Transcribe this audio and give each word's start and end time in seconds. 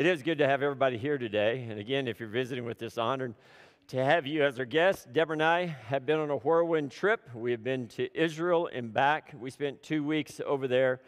It 0.00 0.06
is 0.06 0.22
good 0.22 0.38
to 0.38 0.46
have 0.46 0.62
everybody 0.62 0.96
here 0.96 1.18
today. 1.18 1.66
And 1.68 1.78
again, 1.78 2.08
if 2.08 2.20
you're 2.20 2.28
visiting 2.30 2.64
with 2.64 2.78
this 2.78 2.96
honor, 2.96 3.34
to 3.88 4.02
have 4.02 4.26
you 4.26 4.42
as 4.42 4.58
our 4.58 4.64
guest. 4.64 5.12
Deborah 5.12 5.34
and 5.34 5.42
I 5.42 5.66
have 5.66 6.06
been 6.06 6.18
on 6.18 6.30
a 6.30 6.38
whirlwind 6.38 6.90
trip. 6.90 7.28
We 7.34 7.50
have 7.50 7.62
been 7.62 7.86
to 7.88 8.08
Israel 8.18 8.70
and 8.72 8.94
back. 8.94 9.34
We 9.38 9.50
spent 9.50 9.82
two 9.82 10.02
weeks 10.02 10.40
over 10.46 10.66
there. 10.66 11.02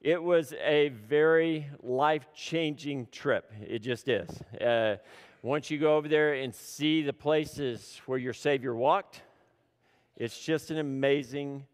It 0.00 0.20
was 0.20 0.54
a 0.54 0.88
very 0.88 1.68
life 1.84 2.26
changing 2.34 3.06
trip. 3.12 3.52
It 3.64 3.78
just 3.78 4.08
is. 4.08 4.28
Uh, 4.60 4.96
once 5.42 5.70
you 5.70 5.78
go 5.78 5.96
over 5.96 6.08
there 6.08 6.34
and 6.34 6.52
see 6.52 7.02
the 7.02 7.12
places 7.12 8.00
where 8.06 8.18
your 8.18 8.34
Savior 8.34 8.74
walked, 8.74 9.22
it's 10.16 10.44
just 10.44 10.72
an 10.72 10.78
amazing 10.78 11.64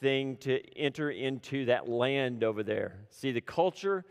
thing 0.00 0.36
to 0.38 0.60
enter 0.76 1.12
into 1.12 1.66
that 1.66 1.88
land 1.88 2.42
over 2.42 2.64
there. 2.64 2.96
See 3.08 3.30
the 3.30 3.40
culture, 3.40 4.04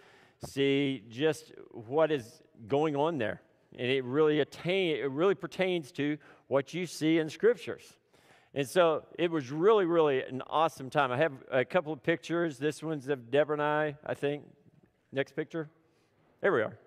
see 0.46 1.04
just 1.10 1.52
what 1.71 2.11
is 2.11 2.42
going 2.68 2.96
on 2.96 3.18
there. 3.18 3.42
And 3.78 3.89
it 3.89 4.04
really 4.04 4.39
attain, 4.39 4.98
it 4.98 5.11
really 5.11 5.36
pertains 5.36 5.92
to 5.94 6.18
what 6.48 6.74
you 6.74 6.86
see 6.86 7.20
in 7.20 7.30
scriptures. 7.30 7.98
And 8.54 8.68
so 8.68 9.04
it 9.20 9.30
was 9.30 9.52
really, 9.52 9.86
really 9.86 10.24
an 10.24 10.42
awesome 10.47 10.89
time. 10.89 11.11
I 11.11 11.18
have 11.18 11.34
a 11.52 11.64
couple 11.64 11.94
of 11.94 12.02
pictures. 12.02 12.58
This 12.58 12.82
one's 12.82 13.08
of 13.10 13.30
Deborah 13.30 13.54
and 13.54 13.61
I, 13.61 13.96
I 14.06 14.14
think. 14.14 14.44
Next 15.11 15.36
picture. 15.36 15.70
There 16.42 16.52
we 16.52 16.61
are. 16.61 16.78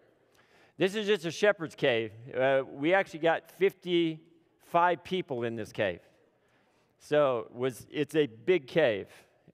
This 0.79 0.95
is 0.95 1.07
just 1.07 1.25
a 1.27 1.31
shepherd's 1.31 1.75
cave. 1.75 2.13
Uh, 2.37 2.63
we 2.73 2.95
actually 2.95 3.21
got 3.21 3.51
55 3.53 5.05
people 5.05 5.45
in 5.45 5.55
this 5.55 5.73
cave. 5.73 6.01
So 6.99 7.49
was 7.53 7.87
it's 7.91 8.15
a 8.15 8.27
big 8.27 8.67
cave. 8.67 9.09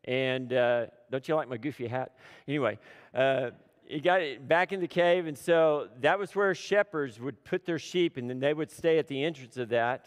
And 0.05 0.53
uh, 0.53 0.87
don't 1.11 1.27
you 1.27 1.35
like 1.35 1.49
my 1.49 1.57
goofy 1.57 1.87
hat? 1.87 2.17
Anyway, 2.47 2.79
uh, 3.15 3.51
he 3.89 4.01
got 4.01 4.21
it 4.21 4.47
back 4.47 4.73
in 4.73 4.81
the 4.81 4.89
cave, 4.89 5.27
and 5.27 5.37
so 5.37 5.89
that 6.01 6.19
was 6.19 6.35
where 6.35 6.55
shepherds 6.55 7.21
would 7.21 7.45
put 7.45 7.65
their 7.65 7.79
sheep, 7.79 8.17
and 8.17 8.29
then 8.29 8.41
they 8.41 8.55
would 8.55 8.71
stay 8.71 8.99
at 8.99 9.07
the 9.07 9.23
entrance 9.25 9.57
of 9.57 9.69
that 9.71 10.07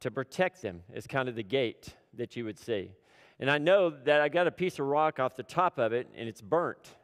to 0.00 0.10
protect 0.10 0.62
them. 0.62 0.82
It's 0.92 1.06
kind 1.06 1.28
of 1.28 1.34
the 1.34 1.42
gate 1.42 1.94
that 2.14 2.36
you 2.36 2.44
would 2.44 2.58
see. 2.58 2.92
And 3.40 3.50
I 3.50 3.58
know 3.58 3.90
that 3.90 4.20
I 4.20 4.28
got 4.28 4.46
a 4.46 4.50
piece 4.50 4.78
of 4.78 4.86
rock 4.86 5.20
off 5.20 5.36
the 5.36 5.42
top 5.42 5.78
of 5.78 5.92
it, 5.92 6.08
and 6.16 6.28
it's 6.28 6.40
burnt. 6.40 6.96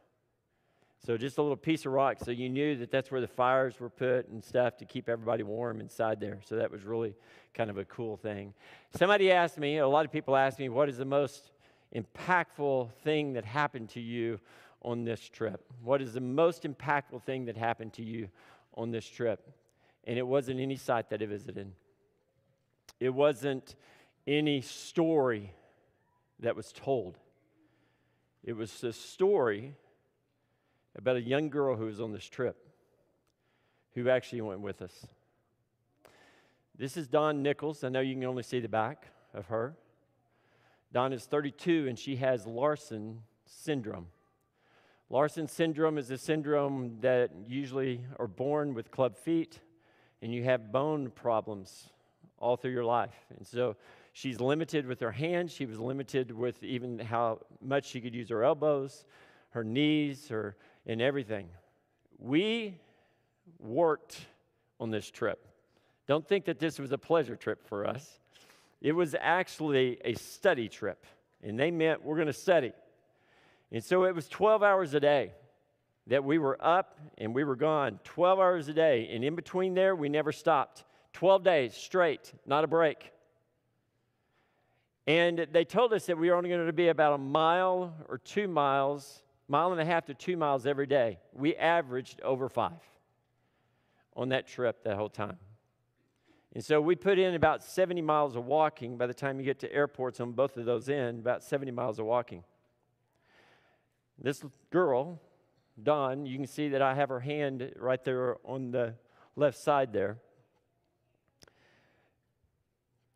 So 1.05 1.17
just 1.17 1.37
a 1.37 1.41
little 1.41 1.55
piece 1.55 1.85
of 1.85 1.91
rock, 1.91 2.17
so 2.23 2.31
you 2.31 2.49
knew 2.49 2.75
that 2.77 2.89
that's 2.89 3.11
where 3.11 3.21
the 3.21 3.27
fires 3.27 3.79
were 3.79 3.91
put 3.91 4.27
and 4.29 4.43
stuff 4.43 4.77
to 4.77 4.85
keep 4.85 5.07
everybody 5.07 5.43
warm 5.43 5.79
inside 5.79 6.19
there. 6.19 6.39
So 6.43 6.55
that 6.55 6.71
was 6.71 6.83
really 6.83 7.15
kind 7.53 7.69
of 7.69 7.77
a 7.77 7.85
cool 7.85 8.17
thing. 8.17 8.55
Somebody 8.97 9.31
asked 9.31 9.59
me, 9.59 9.77
a 9.77 9.87
lot 9.87 10.05
of 10.05 10.11
people 10.11 10.35
asked 10.35 10.57
me, 10.57 10.67
what 10.67 10.89
is 10.89 10.97
the 10.97 11.05
most 11.05 11.51
impactful 11.95 12.91
thing 13.03 13.33
that 13.33 13.45
happened 13.45 13.89
to 13.89 14.01
you 14.01 14.39
on 14.85 15.03
this 15.03 15.27
trip? 15.27 15.65
What 15.83 16.01
is 16.01 16.13
the 16.13 16.21
most 16.21 16.63
impactful 16.63 17.23
thing 17.23 17.45
that 17.45 17.57
happened 17.57 17.93
to 17.93 18.03
you 18.03 18.29
on 18.75 18.91
this 18.91 19.05
trip? 19.05 19.51
And 20.05 20.17
it 20.17 20.25
wasn't 20.25 20.59
any 20.59 20.75
site 20.75 21.09
that 21.09 21.21
I 21.21 21.25
visited, 21.25 21.73
it 22.99 23.09
wasn't 23.09 23.75
any 24.27 24.61
story 24.61 25.51
that 26.39 26.55
was 26.55 26.71
told. 26.71 27.17
It 28.43 28.53
was 28.53 28.83
a 28.83 28.93
story 28.93 29.73
about 30.95 31.15
a 31.15 31.21
young 31.21 31.49
girl 31.49 31.75
who 31.75 31.85
was 31.85 31.99
on 31.99 32.13
this 32.13 32.25
trip 32.25 32.57
who 33.95 34.07
actually 34.09 34.41
went 34.41 34.59
with 34.59 34.81
us. 34.83 35.07
This 36.77 36.95
is 36.95 37.07
Dawn 37.07 37.41
Nichols. 37.41 37.83
I 37.83 37.89
know 37.89 38.01
you 38.01 38.13
can 38.13 38.23
only 38.25 38.43
see 38.43 38.59
the 38.59 38.69
back 38.69 39.07
of 39.33 39.47
her. 39.47 39.75
Dawn 40.93 41.11
is 41.11 41.25
32 41.25 41.87
and 41.87 41.97
she 41.97 42.17
has 42.17 42.45
Larsen 42.45 43.21
syndrome. 43.45 44.07
Larsen 45.09 45.47
syndrome 45.47 45.99
is 45.99 46.09
a 46.09 46.17
syndrome 46.17 46.97
that 47.01 47.29
usually 47.47 48.01
are 48.17 48.27
born 48.27 48.73
with 48.73 48.89
club 48.89 49.15
feet 49.15 49.59
and 50.21 50.33
you 50.33 50.43
have 50.43 50.71
bone 50.71 51.11
problems 51.11 51.89
all 52.39 52.57
through 52.57 52.71
your 52.71 52.85
life. 52.85 53.13
And 53.37 53.45
so 53.45 53.75
she's 54.13 54.39
limited 54.39 54.87
with 54.87 54.99
her 55.01 55.11
hands, 55.11 55.51
she 55.51 55.67
was 55.67 55.79
limited 55.79 56.31
with 56.31 56.63
even 56.63 56.97
how 56.97 57.41
much 57.61 57.85
she 57.85 58.01
could 58.01 58.15
use 58.15 58.29
her 58.29 58.43
elbows, 58.43 59.05
her 59.51 59.63
knees, 59.63 60.27
her 60.29 60.55
and 60.87 61.01
everything. 61.01 61.49
We 62.17 62.79
worked 63.59 64.19
on 64.79 64.89
this 64.89 65.11
trip. 65.11 65.47
Don't 66.07 66.27
think 66.27 66.45
that 66.45 66.59
this 66.59 66.79
was 66.79 66.91
a 66.91 66.97
pleasure 66.97 67.35
trip 67.35 67.67
for 67.67 67.85
us. 67.85 68.19
It 68.81 68.93
was 68.93 69.15
actually 69.19 69.99
a 70.03 70.15
study 70.15 70.67
trip, 70.67 71.05
and 71.43 71.59
they 71.59 71.71
meant 71.71 72.03
we're 72.03 72.15
going 72.15 72.27
to 72.27 72.33
study. 72.33 72.73
And 73.71 73.83
so 73.83 74.05
it 74.05 74.15
was 74.15 74.27
12 74.29 74.63
hours 74.63 74.93
a 74.93 74.99
day 74.99 75.31
that 76.07 76.23
we 76.23 76.37
were 76.37 76.57
up 76.61 76.99
and 77.17 77.33
we 77.33 77.43
were 77.43 77.55
gone, 77.55 77.99
12 78.03 78.39
hours 78.39 78.67
a 78.67 78.73
day. 78.73 79.09
And 79.11 79.23
in 79.23 79.35
between 79.35 79.73
there, 79.73 79.95
we 79.95 80.09
never 80.09 80.31
stopped. 80.31 80.83
12 81.13 81.43
days 81.43 81.73
straight, 81.73 82.33
not 82.45 82.63
a 82.63 82.67
break. 82.67 83.11
And 85.07 85.47
they 85.51 85.65
told 85.65 85.93
us 85.93 86.05
that 86.07 86.17
we 86.17 86.29
were 86.29 86.35
only 86.35 86.49
going 86.49 86.65
to 86.65 86.73
be 86.73 86.89
about 86.89 87.13
a 87.13 87.17
mile 87.17 87.93
or 88.09 88.17
two 88.17 88.47
miles, 88.47 89.23
mile 89.47 89.71
and 89.71 89.79
a 89.79 89.85
half 89.85 90.05
to 90.05 90.13
two 90.13 90.35
miles 90.35 90.65
every 90.65 90.87
day. 90.87 91.19
We 91.33 91.55
averaged 91.55 92.21
over 92.21 92.49
five 92.49 92.81
on 94.15 94.29
that 94.29 94.47
trip 94.47 94.83
that 94.83 94.95
whole 94.95 95.09
time. 95.09 95.37
And 96.53 96.63
so 96.63 96.79
we 96.79 96.95
put 96.95 97.19
in 97.19 97.35
about 97.35 97.63
70 97.63 98.01
miles 98.01 98.35
of 98.35 98.45
walking 98.45 98.97
by 98.97 99.07
the 99.07 99.13
time 99.13 99.39
you 99.39 99.45
get 99.45 99.59
to 99.59 99.71
airports 99.71 100.19
on 100.21 100.31
both 100.31 100.55
of 100.57 100.65
those 100.65 100.87
ends, 100.87 101.19
about 101.19 101.43
70 101.43 101.71
miles 101.71 101.99
of 101.99 102.05
walking. 102.05 102.43
This 104.17 104.43
girl, 104.71 105.21
Dawn, 105.81 106.25
you 106.25 106.37
can 106.37 106.47
see 106.47 106.69
that 106.69 106.81
I 106.81 106.95
have 106.95 107.09
her 107.09 107.19
hand 107.19 107.73
right 107.77 108.03
there 108.03 108.37
on 108.45 108.71
the 108.71 108.95
left 109.35 109.57
side 109.57 109.91
there. 109.91 110.17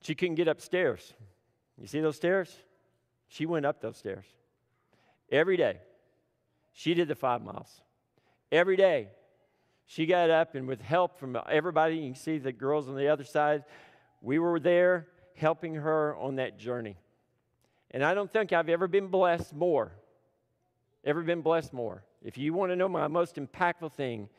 She 0.02 0.16
couldn't 0.16 0.36
get 0.36 0.48
upstairs. 0.48 1.14
You 1.80 1.88
see 1.88 2.02
those 2.02 2.16
stairs? 2.16 2.54
She 3.28 3.46
went 3.46 3.66
up 3.66 3.82
those 3.82 3.98
stairs. 3.98 4.26
Every 5.32 5.58
day, 5.58 5.80
she 6.74 6.94
did 6.94 7.08
the 7.08 7.16
five 7.16 7.42
miles. 7.42 7.82
Every 8.52 8.76
day, 8.76 9.10
she 9.86 10.06
got 10.06 10.30
up, 10.30 10.56
and 10.56 10.68
with 10.68 10.82
help 10.82 11.18
from 11.18 11.38
everybody, 11.50 11.98
you 11.98 12.12
can 12.12 12.16
see 12.16 12.38
the 12.38 12.52
girls 12.52 12.88
on 12.88 12.96
the 12.96 13.08
other 13.08 13.24
side, 13.24 13.64
we 14.22 14.40
were 14.40 14.60
there 14.60 15.08
helping 15.36 15.76
her 15.76 16.16
on 16.16 16.36
that 16.36 16.58
journey. 16.58 16.98
And 17.92 18.04
I 18.04 18.14
don't 18.14 18.32
think 18.32 18.52
I've 18.54 18.70
ever 18.70 18.88
been 18.88 19.08
blessed 19.08 19.54
more 19.54 19.92
Ever 21.10 21.24
been 21.24 21.42
blessed 21.42 21.74
more? 21.74 22.04
If 22.22 22.38
you 22.38 22.54
want 22.54 22.72
to 22.72 22.76
know 22.76 22.88
my 22.88 23.08
most 23.08 23.38
impactful 23.38 23.94
thing, 23.94 24.30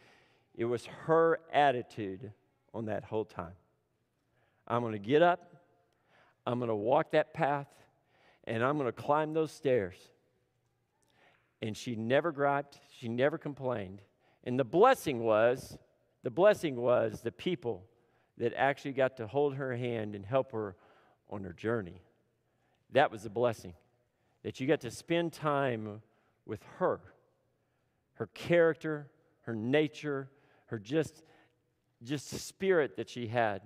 it 0.54 0.66
was 0.66 0.86
her 0.86 1.40
attitude 1.52 2.30
on 2.72 2.84
that 2.84 3.02
whole 3.02 3.24
time. 3.24 3.54
I'm 4.68 4.82
going 4.82 4.92
to 4.92 5.00
get 5.00 5.20
up, 5.20 5.56
I'm 6.46 6.60
going 6.60 6.68
to 6.68 6.76
walk 6.76 7.10
that 7.10 7.34
path, 7.34 7.66
and 8.44 8.62
I'm 8.62 8.78
going 8.78 8.86
to 8.86 8.92
climb 8.92 9.34
those 9.34 9.50
stairs. 9.50 9.96
And 11.60 11.76
she 11.76 11.96
never 11.96 12.30
griped, 12.30 12.78
she 13.00 13.08
never 13.08 13.36
complained. 13.36 14.00
And 14.44 14.56
the 14.56 14.62
blessing 14.62 15.24
was, 15.24 15.76
the 16.22 16.30
blessing 16.30 16.76
was 16.76 17.20
the 17.20 17.32
people 17.32 17.84
that 18.38 18.54
actually 18.56 18.92
got 18.92 19.16
to 19.16 19.26
hold 19.26 19.56
her 19.56 19.76
hand 19.76 20.14
and 20.14 20.24
help 20.24 20.52
her 20.52 20.76
on 21.30 21.42
her 21.42 21.52
journey. 21.52 22.00
That 22.92 23.10
was 23.10 23.26
a 23.26 23.30
blessing. 23.30 23.74
That 24.44 24.60
you 24.60 24.68
got 24.68 24.82
to 24.82 24.92
spend 24.92 25.32
time 25.32 26.00
with 26.46 26.60
her. 26.78 27.00
Her 28.14 28.26
character, 28.28 29.10
her 29.42 29.54
nature, 29.54 30.30
her 30.66 30.78
just, 30.78 31.22
just 32.02 32.28
spirit 32.28 32.96
that 32.96 33.08
she 33.08 33.26
had 33.26 33.62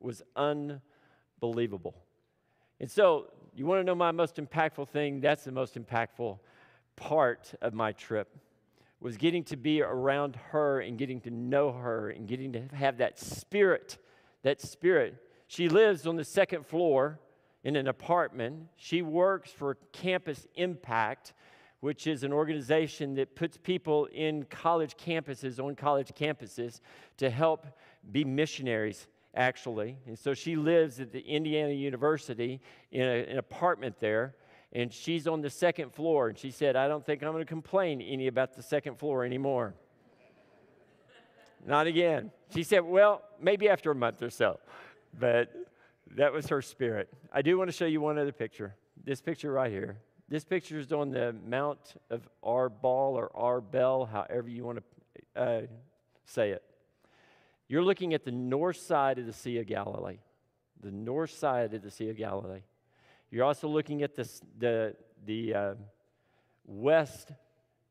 was 0.00 0.22
unbelievable. 0.36 1.94
And 2.80 2.90
so, 2.90 3.30
you 3.54 3.66
want 3.66 3.80
to 3.80 3.84
know 3.84 3.94
my 3.94 4.10
most 4.10 4.36
impactful 4.36 4.88
thing? 4.88 5.20
That's 5.20 5.44
the 5.44 5.52
most 5.52 5.74
impactful 5.74 6.38
part 6.96 7.54
of 7.62 7.72
my 7.72 7.92
trip 7.92 8.36
was 9.00 9.18
getting 9.18 9.44
to 9.44 9.56
be 9.56 9.82
around 9.82 10.34
her 10.50 10.80
and 10.80 10.96
getting 10.96 11.20
to 11.20 11.30
know 11.30 11.72
her 11.72 12.08
and 12.08 12.26
getting 12.26 12.52
to 12.52 12.62
have 12.74 12.98
that 12.98 13.18
spirit 13.18 13.98
that 14.42 14.60
spirit 14.60 15.14
she 15.46 15.68
lives 15.68 16.06
on 16.06 16.16
the 16.16 16.24
second 16.24 16.64
floor 16.64 17.20
in 17.64 17.76
an 17.76 17.86
apartment 17.86 18.66
she 18.76 19.02
works 19.02 19.50
for 19.50 19.76
campus 19.92 20.46
impact 20.54 21.34
which 21.84 22.06
is 22.06 22.24
an 22.24 22.32
organization 22.32 23.14
that 23.14 23.34
puts 23.34 23.58
people 23.58 24.06
in 24.06 24.42
college 24.44 24.96
campuses, 24.96 25.62
on 25.62 25.76
college 25.76 26.12
campuses, 26.18 26.80
to 27.18 27.28
help 27.28 27.66
be 28.10 28.24
missionaries, 28.24 29.06
actually. 29.34 29.98
And 30.06 30.18
so 30.18 30.32
she 30.32 30.56
lives 30.56 30.98
at 30.98 31.12
the 31.12 31.20
Indiana 31.20 31.74
University 31.74 32.62
in 32.90 33.02
a, 33.02 33.26
an 33.26 33.36
apartment 33.36 34.00
there, 34.00 34.34
and 34.72 34.90
she's 34.90 35.28
on 35.28 35.42
the 35.42 35.50
second 35.50 35.92
floor. 35.92 36.30
And 36.30 36.38
she 36.38 36.50
said, 36.50 36.74
I 36.74 36.88
don't 36.88 37.04
think 37.04 37.22
I'm 37.22 37.32
going 37.32 37.44
to 37.44 37.46
complain 37.46 38.00
any 38.00 38.28
about 38.28 38.54
the 38.54 38.62
second 38.62 38.98
floor 38.98 39.22
anymore. 39.22 39.74
Not 41.66 41.86
again. 41.86 42.30
She 42.54 42.62
said, 42.62 42.80
Well, 42.80 43.20
maybe 43.38 43.68
after 43.68 43.90
a 43.90 43.94
month 43.94 44.22
or 44.22 44.30
so. 44.30 44.58
But 45.20 45.52
that 46.12 46.32
was 46.32 46.46
her 46.46 46.62
spirit. 46.62 47.10
I 47.30 47.42
do 47.42 47.58
want 47.58 47.68
to 47.68 47.76
show 47.76 47.84
you 47.84 48.00
one 48.00 48.16
other 48.16 48.32
picture. 48.32 48.74
This 49.04 49.20
picture 49.20 49.52
right 49.52 49.70
here. 49.70 49.98
This 50.34 50.44
picture 50.44 50.80
is 50.80 50.92
on 50.92 51.12
the 51.12 51.32
Mount 51.46 51.94
of 52.10 52.28
Arbal 52.44 53.12
or 53.12 53.30
Arbel, 53.36 54.10
however 54.10 54.48
you 54.48 54.64
want 54.64 54.82
to 55.36 55.40
uh, 55.40 55.60
say 56.24 56.50
it. 56.50 56.64
You're 57.68 57.84
looking 57.84 58.14
at 58.14 58.24
the 58.24 58.32
north 58.32 58.78
side 58.78 59.20
of 59.20 59.26
the 59.26 59.32
Sea 59.32 59.58
of 59.58 59.68
Galilee, 59.68 60.18
the 60.82 60.90
north 60.90 61.30
side 61.30 61.72
of 61.72 61.82
the 61.82 61.90
Sea 61.92 62.08
of 62.08 62.16
Galilee. 62.16 62.62
You're 63.30 63.44
also 63.44 63.68
looking 63.68 64.02
at 64.02 64.16
this, 64.16 64.40
the, 64.58 64.96
the 65.24 65.54
uh, 65.54 65.74
west, 66.66 67.30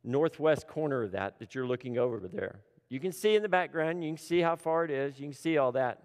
northwest 0.04 0.68
corner 0.68 1.04
of 1.04 1.13
that, 1.13 1.40
that 1.40 1.56
you're 1.56 1.66
looking 1.66 1.98
over 1.98 2.19
there. 2.28 2.60
You 2.90 3.00
can 3.00 3.13
see 3.13 3.36
in 3.36 3.42
the 3.42 3.48
background, 3.48 4.04
you 4.04 4.10
can 4.10 4.18
see 4.18 4.42
how 4.42 4.57
far 4.57 4.84
it 4.84 4.92
is, 4.92 5.18
you 5.18 5.28
can 5.28 5.34
see 5.34 5.57
all 5.57 5.72
that. 5.72 6.04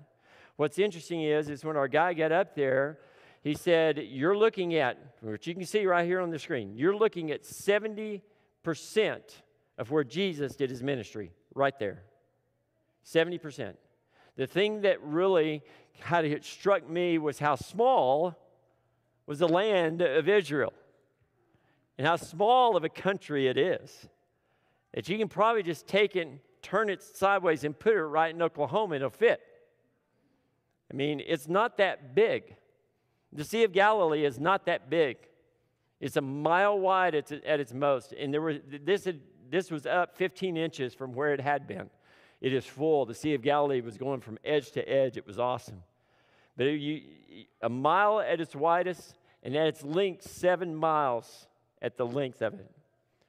What's 0.55 0.79
interesting 0.79 1.23
is, 1.23 1.49
is 1.49 1.65
when 1.65 1.77
our 1.77 1.89
guy 1.89 2.15
got 2.15 2.31
up 2.31 2.55
there, 2.55 3.01
he 3.49 3.55
said, 3.55 3.99
You're 4.11 4.37
looking 4.37 4.75
at, 4.75 4.99
which 5.23 5.47
you 5.47 5.55
can 5.55 5.65
see 5.65 5.87
right 5.87 6.05
here 6.05 6.21
on 6.21 6.31
the 6.31 6.39
screen, 6.39 6.75
you're 6.77 6.95
looking 6.95 7.31
at 7.31 7.45
70% 7.45 8.21
of 9.79 9.91
where 9.91 10.05
Jesus 10.05 10.55
did 10.55 10.69
his 10.69 10.83
ministry, 10.83 11.33
right 11.55 11.77
there. 11.79 12.03
70%. 13.07 13.75
The 14.37 14.47
thing 14.47 14.83
that 14.83 15.03
really 15.03 15.63
kind 16.01 16.31
of 16.31 16.45
struck 16.45 16.89
me 16.89 17.17
was 17.17 17.39
how 17.39 17.55
small 17.55 18.37
was 19.27 19.39
the 19.39 19.49
land 19.49 20.03
of 20.03 20.29
Israel 20.29 20.75
and 21.97 22.07
how 22.07 22.17
small 22.17 22.77
of 22.77 22.85
a 22.85 22.89
country 22.91 23.49
it 23.49 23.57
is. 23.57 24.09
That 24.93 25.09
you 25.09 25.17
can 25.17 25.29
probably 25.29 25.63
just 25.63 25.87
take 25.87 26.17
it, 26.17 26.29
turn 26.61 26.91
it 26.91 27.03
sideways, 27.03 27.65
and 27.65 27.77
put 27.77 27.95
it 27.95 28.03
right 28.03 28.35
in 28.35 28.43
Oklahoma, 28.43 28.97
and 28.97 29.03
it'll 29.03 29.11
fit. 29.11 29.41
I 30.93 30.95
mean, 30.95 31.23
it's 31.27 31.49
not 31.49 31.79
that 31.79 32.15
big. 32.15 32.57
The 33.33 33.45
Sea 33.45 33.65
of 33.65 33.73
Galilee 33.73 34.25
is 34.25 34.39
not 34.39 34.67
that 34.67 34.89
big. 34.89 35.17
It's 36.01 36.17
a 36.17 36.21
mile 36.21 36.79
wide 36.79 37.15
at, 37.15 37.31
its 37.31 37.75
most. 37.75 38.13
And 38.13 38.33
there 38.33 38.41
was, 38.41 38.59
this, 38.85 39.05
had, 39.05 39.21
this 39.51 39.71
was 39.71 39.87
up 39.87 40.17
15 40.17 40.57
inches 40.57 40.95
from 40.95 41.13
where 41.13 41.35
it 41.35 41.41
had 41.41 41.67
been. 41.67 41.91
It 42.41 42.53
is 42.53 42.65
full. 42.65 43.05
The 43.05 43.15
Sea 43.15 43.35
of 43.35 43.43
Galilee 43.43 43.81
was 43.81 43.99
going 43.99 44.21
from 44.21 44.39
edge 44.45 44.71
to 44.73 44.89
edge. 44.89 45.17
It 45.17 45.27
was 45.27 45.39
awesome. 45.39 45.83
But 46.57 46.65
you, 46.65 47.03
a 47.61 47.69
mile 47.69 48.21
at 48.21 48.41
its 48.41 48.55
widest, 48.55 49.17
and 49.43 49.57
at 49.57 49.67
its 49.67 49.83
length, 49.83 50.29
seven 50.29 50.75
miles 50.75 51.47
at 51.83 51.97
the 51.97 52.07
length 52.07 52.43
of 52.43 52.55
it. 52.55 52.71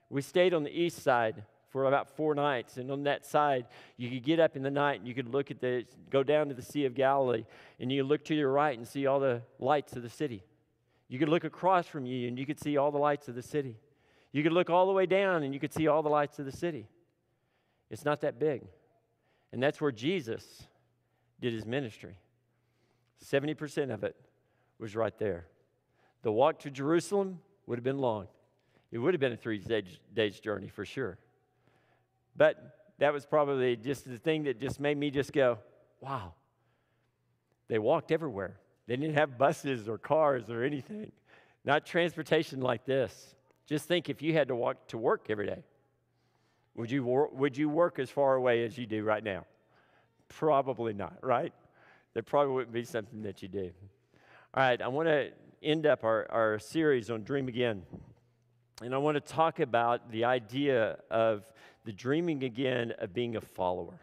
We 0.10 0.22
stayed 0.22 0.54
on 0.54 0.64
the 0.64 0.72
east 0.72 1.04
side 1.04 1.44
for 1.70 1.86
about 1.86 2.10
four 2.16 2.36
nights. 2.36 2.78
And 2.78 2.92
on 2.92 3.04
that 3.04 3.26
side, 3.26 3.68
you 3.98 4.10
could 4.10 4.24
get 4.24 4.40
up 4.40 4.56
in 4.56 4.64
the 4.64 4.72
night 4.72 5.00
and 5.00 5.08
you 5.08 5.14
could 5.14 5.30
look 5.30 5.52
at 5.52 5.62
the, 5.62 5.86
go 6.10 6.24
down 6.24 6.50
to 6.50 6.54
the 6.54 6.62
Sea 6.62 6.86
of 6.86 6.96
Galilee, 6.96 7.46
and 7.80 7.92
you 7.92 8.04
look 8.04 8.26
to 8.26 8.36
your 8.36 8.52
right 8.52 8.78
and 8.78 8.88
see 8.88 9.06
all 9.06 9.20
the 9.20 9.42
lights 9.60 9.96
of 9.96 10.04
the 10.04 10.10
city. 10.10 10.44
You 11.08 11.20
could 11.20 11.30
look 11.30 11.44
across 11.44 11.88
from 11.88 12.06
you 12.06 12.28
and 12.28 12.38
you 12.38 12.46
could 12.46 12.60
see 12.60 12.78
all 12.78 12.92
the 12.92 13.00
lights 13.00 13.28
of 13.28 13.36
the 13.36 13.42
city. 13.42 13.78
You 14.32 14.44
could 14.44 14.52
look 14.52 14.70
all 14.70 14.86
the 14.86 14.94
way 14.94 15.06
down 15.06 15.44
and 15.44 15.54
you 15.54 15.60
could 15.60 15.74
see 15.74 15.88
all 15.88 16.04
the 16.04 16.10
lights 16.10 16.38
of 16.38 16.46
the 16.46 16.52
city. 16.52 16.88
It's 17.90 18.06
not 18.06 18.22
that 18.22 18.40
big. 18.40 18.62
And 19.52 19.62
that's 19.62 19.82
where 19.82 19.92
Jesus 19.92 20.64
did 21.42 21.54
his 21.54 21.66
ministry. 21.66 22.18
70% 23.26 23.92
of 23.92 24.04
it 24.04 24.16
was 24.78 24.96
right 24.96 25.18
there. 25.18 25.48
The 26.22 26.32
walk 26.32 26.60
to 26.60 26.70
Jerusalem 26.70 27.40
would 27.66 27.78
have 27.78 27.84
been 27.84 27.98
long. 27.98 28.28
It 28.92 29.00
would 29.00 29.14
have 29.14 29.22
been 29.22 29.34
a 29.34 29.38
three 29.38 29.64
days 30.14 30.40
journey 30.40 30.68
for 30.68 30.86
sure. 30.86 31.18
But 32.40 32.94
that 33.00 33.12
was 33.12 33.26
probably 33.26 33.76
just 33.76 34.10
the 34.10 34.18
thing 34.18 34.44
that 34.44 34.62
just 34.62 34.80
made 34.80 34.98
me 34.98 35.12
just 35.12 35.34
go, 35.34 35.60
wow. 36.00 36.34
They 37.68 37.80
walked 37.80 38.14
everywhere. 38.14 38.58
They 38.88 38.96
didn't 38.96 39.16
have 39.16 39.38
buses 39.38 39.90
or 39.90 39.98
cars 39.98 40.50
or 40.50 40.64
anything. 40.64 41.12
Not 41.66 41.86
transportation 41.86 42.62
like 42.62 42.86
this. 42.86 43.36
Just 43.68 43.90
think 43.90 44.10
if 44.10 44.22
you 44.22 44.34
had 44.34 44.48
to 44.48 44.56
walk 44.56 44.88
to 44.88 44.98
work 44.98 45.26
every 45.30 45.48
day. 45.48 45.64
Would 46.76 46.90
you, 46.90 47.04
wor- 47.04 47.30
would 47.34 47.58
you 47.58 47.68
work 47.68 48.00
as 48.00 48.10
far 48.10 48.36
away 48.36 48.64
as 48.64 48.78
you 48.78 48.86
do 48.86 49.04
right 49.04 49.24
now? 49.24 49.46
Probably 50.30 50.94
not, 50.94 51.18
right? 51.22 51.54
There 52.14 52.24
probably 52.24 52.54
wouldn't 52.54 52.74
be 52.74 52.86
something 52.86 53.22
that 53.24 53.42
you 53.42 53.50
do. 53.50 53.70
All 54.54 54.64
right, 54.64 54.82
I 54.82 54.88
want 54.88 55.10
to 55.10 55.32
end 55.62 55.86
up 55.86 56.06
our, 56.06 56.26
our 56.32 56.58
series 56.58 57.10
on 57.10 57.24
Dream 57.24 57.50
Again. 57.50 57.84
And 58.82 58.96
I 58.96 58.98
want 58.98 59.16
to 59.16 59.34
talk 59.34 59.60
about 59.60 60.10
the 60.10 60.24
idea 60.24 61.00
of 61.12 61.52
the 61.84 61.92
dreaming 61.92 62.44
again 62.44 62.94
of 63.00 63.14
being 63.14 63.36
a 63.36 63.42
follower 63.42 64.00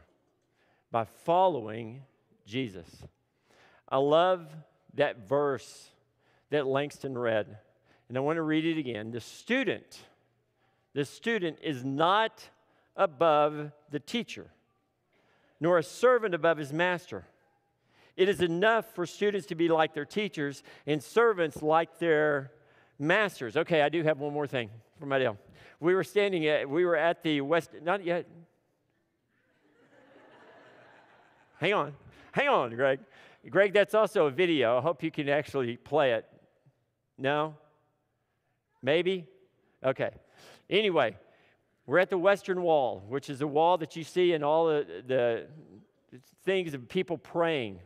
by 0.91 1.05
following 1.05 2.03
Jesus. 2.45 2.87
I 3.89 3.97
love 3.97 4.47
that 4.95 5.27
verse 5.29 5.89
that 6.51 6.67
Langston 6.67 7.17
read, 7.17 7.57
and 8.09 8.19
I 8.19 8.21
want 8.21 8.37
to 8.37 8.43
read 8.43 8.67
it 8.67 8.79
again. 8.79 9.13
The 9.13 9.21
student, 9.21 9.99
the 10.93 11.07
student 11.07 11.59
is 11.63 11.83
not 11.83 12.51
above 12.97 13.73
the 13.91 14.01
teacher, 14.01 14.51
nor 15.59 15.79
a 15.79 15.83
servant 15.83 16.35
above 16.35 16.59
his 16.59 16.73
master. 16.73 17.25
It 18.15 18.29
is 18.29 18.43
enough 18.43 18.95
for 18.95 19.07
students 19.07 19.47
to 19.49 19.55
be 19.55 19.69
like 19.69 19.95
their 19.95 20.05
teachers 20.05 20.63
and 20.87 21.03
servants 21.03 21.63
like 21.63 21.99
their 21.99 22.53
masters. 22.99 23.57
Okay, 23.57 23.83
I 23.83 23.89
do 23.89 24.03
have 24.03 24.19
one 24.19 24.33
more 24.33 24.47
thing 24.47 24.71
for 24.99 25.07
my 25.07 25.19
deal. 25.19 25.37
We 25.81 25.95
were 25.95 26.05
standing 26.05 26.47
at, 26.47 26.69
we 26.69 26.85
were 26.85 26.97
at 26.97 27.23
the 27.23 27.41
West, 27.41 27.71
not 27.83 28.05
yet. 28.05 28.27
hang 31.61 31.75
on, 31.75 31.93
hang 32.33 32.49
on, 32.49 32.75
Greg. 32.75 33.01
Greg, 33.49 33.73
that's 33.73 33.95
also 33.95 34.27
a 34.27 34.31
video. 34.31 34.79
I 34.79 34.81
hope 34.81 35.03
you 35.03 35.11
can 35.11 35.29
actually 35.29 35.77
play 35.77 36.13
it. 36.13 36.27
No? 37.19 37.55
Maybe? 38.83 39.27
Okay. 39.85 40.11
Anyway, 40.69 41.17
we're 41.87 41.99
at 41.99 42.11
the 42.11 42.19
Western 42.19 42.63
Wall, 42.63 43.05
which 43.09 43.31
is 43.31 43.41
a 43.41 43.47
wall 43.47 43.79
that 43.79 43.95
you 43.95 44.03
see 44.03 44.33
in 44.33 44.43
all 44.43 44.67
the, 44.67 44.87
the 45.07 45.47
things 46.45 46.75
of 46.75 46.89
people 46.89 47.17
praying 47.17 47.79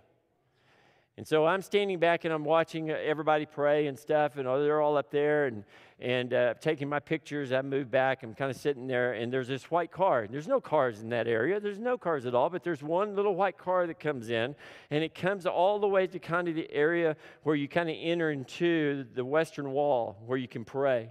and 1.21 1.29
so 1.29 1.45
I'm 1.45 1.61
standing 1.61 1.99
back 1.99 2.25
and 2.25 2.33
I'm 2.33 2.45
watching 2.45 2.91
uh, 2.91 2.95
everybody 2.95 3.45
pray 3.45 3.89
and 3.89 3.99
stuff, 3.99 4.39
and 4.39 4.47
they're 4.47 4.81
all 4.81 4.97
up 4.97 5.11
there 5.11 5.49
and, 5.49 5.65
and 6.01 6.33
uh, 6.33 6.55
taking 6.63 6.89
my 6.89 6.99
pictures. 6.99 7.53
I 7.53 7.61
move 7.61 7.91
back. 7.91 8.23
I'm 8.23 8.33
kind 8.33 8.51
of 8.51 8.57
sitting 8.57 8.87
there, 8.87 9.13
and 9.13 9.31
there's 9.31 9.47
this 9.47 9.71
white 9.71 9.93
car. 9.93 10.27
There's 10.31 10.49
no 10.49 10.63
cars 10.63 11.03
in 11.03 11.11
that 11.11 11.29
area. 11.29 11.61
There's 11.61 11.79
no 11.79 11.99
cars 11.99 12.25
at 12.25 12.35
all, 12.35 12.49
but 12.49 12.65
there's 12.65 12.83
one 12.83 13.17
little 13.17 13.35
white 13.35 13.59
car 13.59 13.87
that 13.87 14.01
comes 14.01 14.31
in, 14.31 14.55
and 14.91 15.05
it 15.05 15.15
comes 15.15 15.45
all 15.45 15.79
the 15.79 15.87
way 15.87 16.07
to 16.07 16.19
kind 16.19 16.49
of 16.49 16.55
the 16.55 16.73
area 16.73 17.15
where 17.43 17.55
you 17.55 17.69
kind 17.69 17.91
of 17.91 17.97
enter 18.01 18.31
into 18.31 19.05
the 19.15 19.23
western 19.23 19.73
wall 19.73 20.17
where 20.25 20.39
you 20.39 20.49
can 20.49 20.65
pray. 20.65 21.11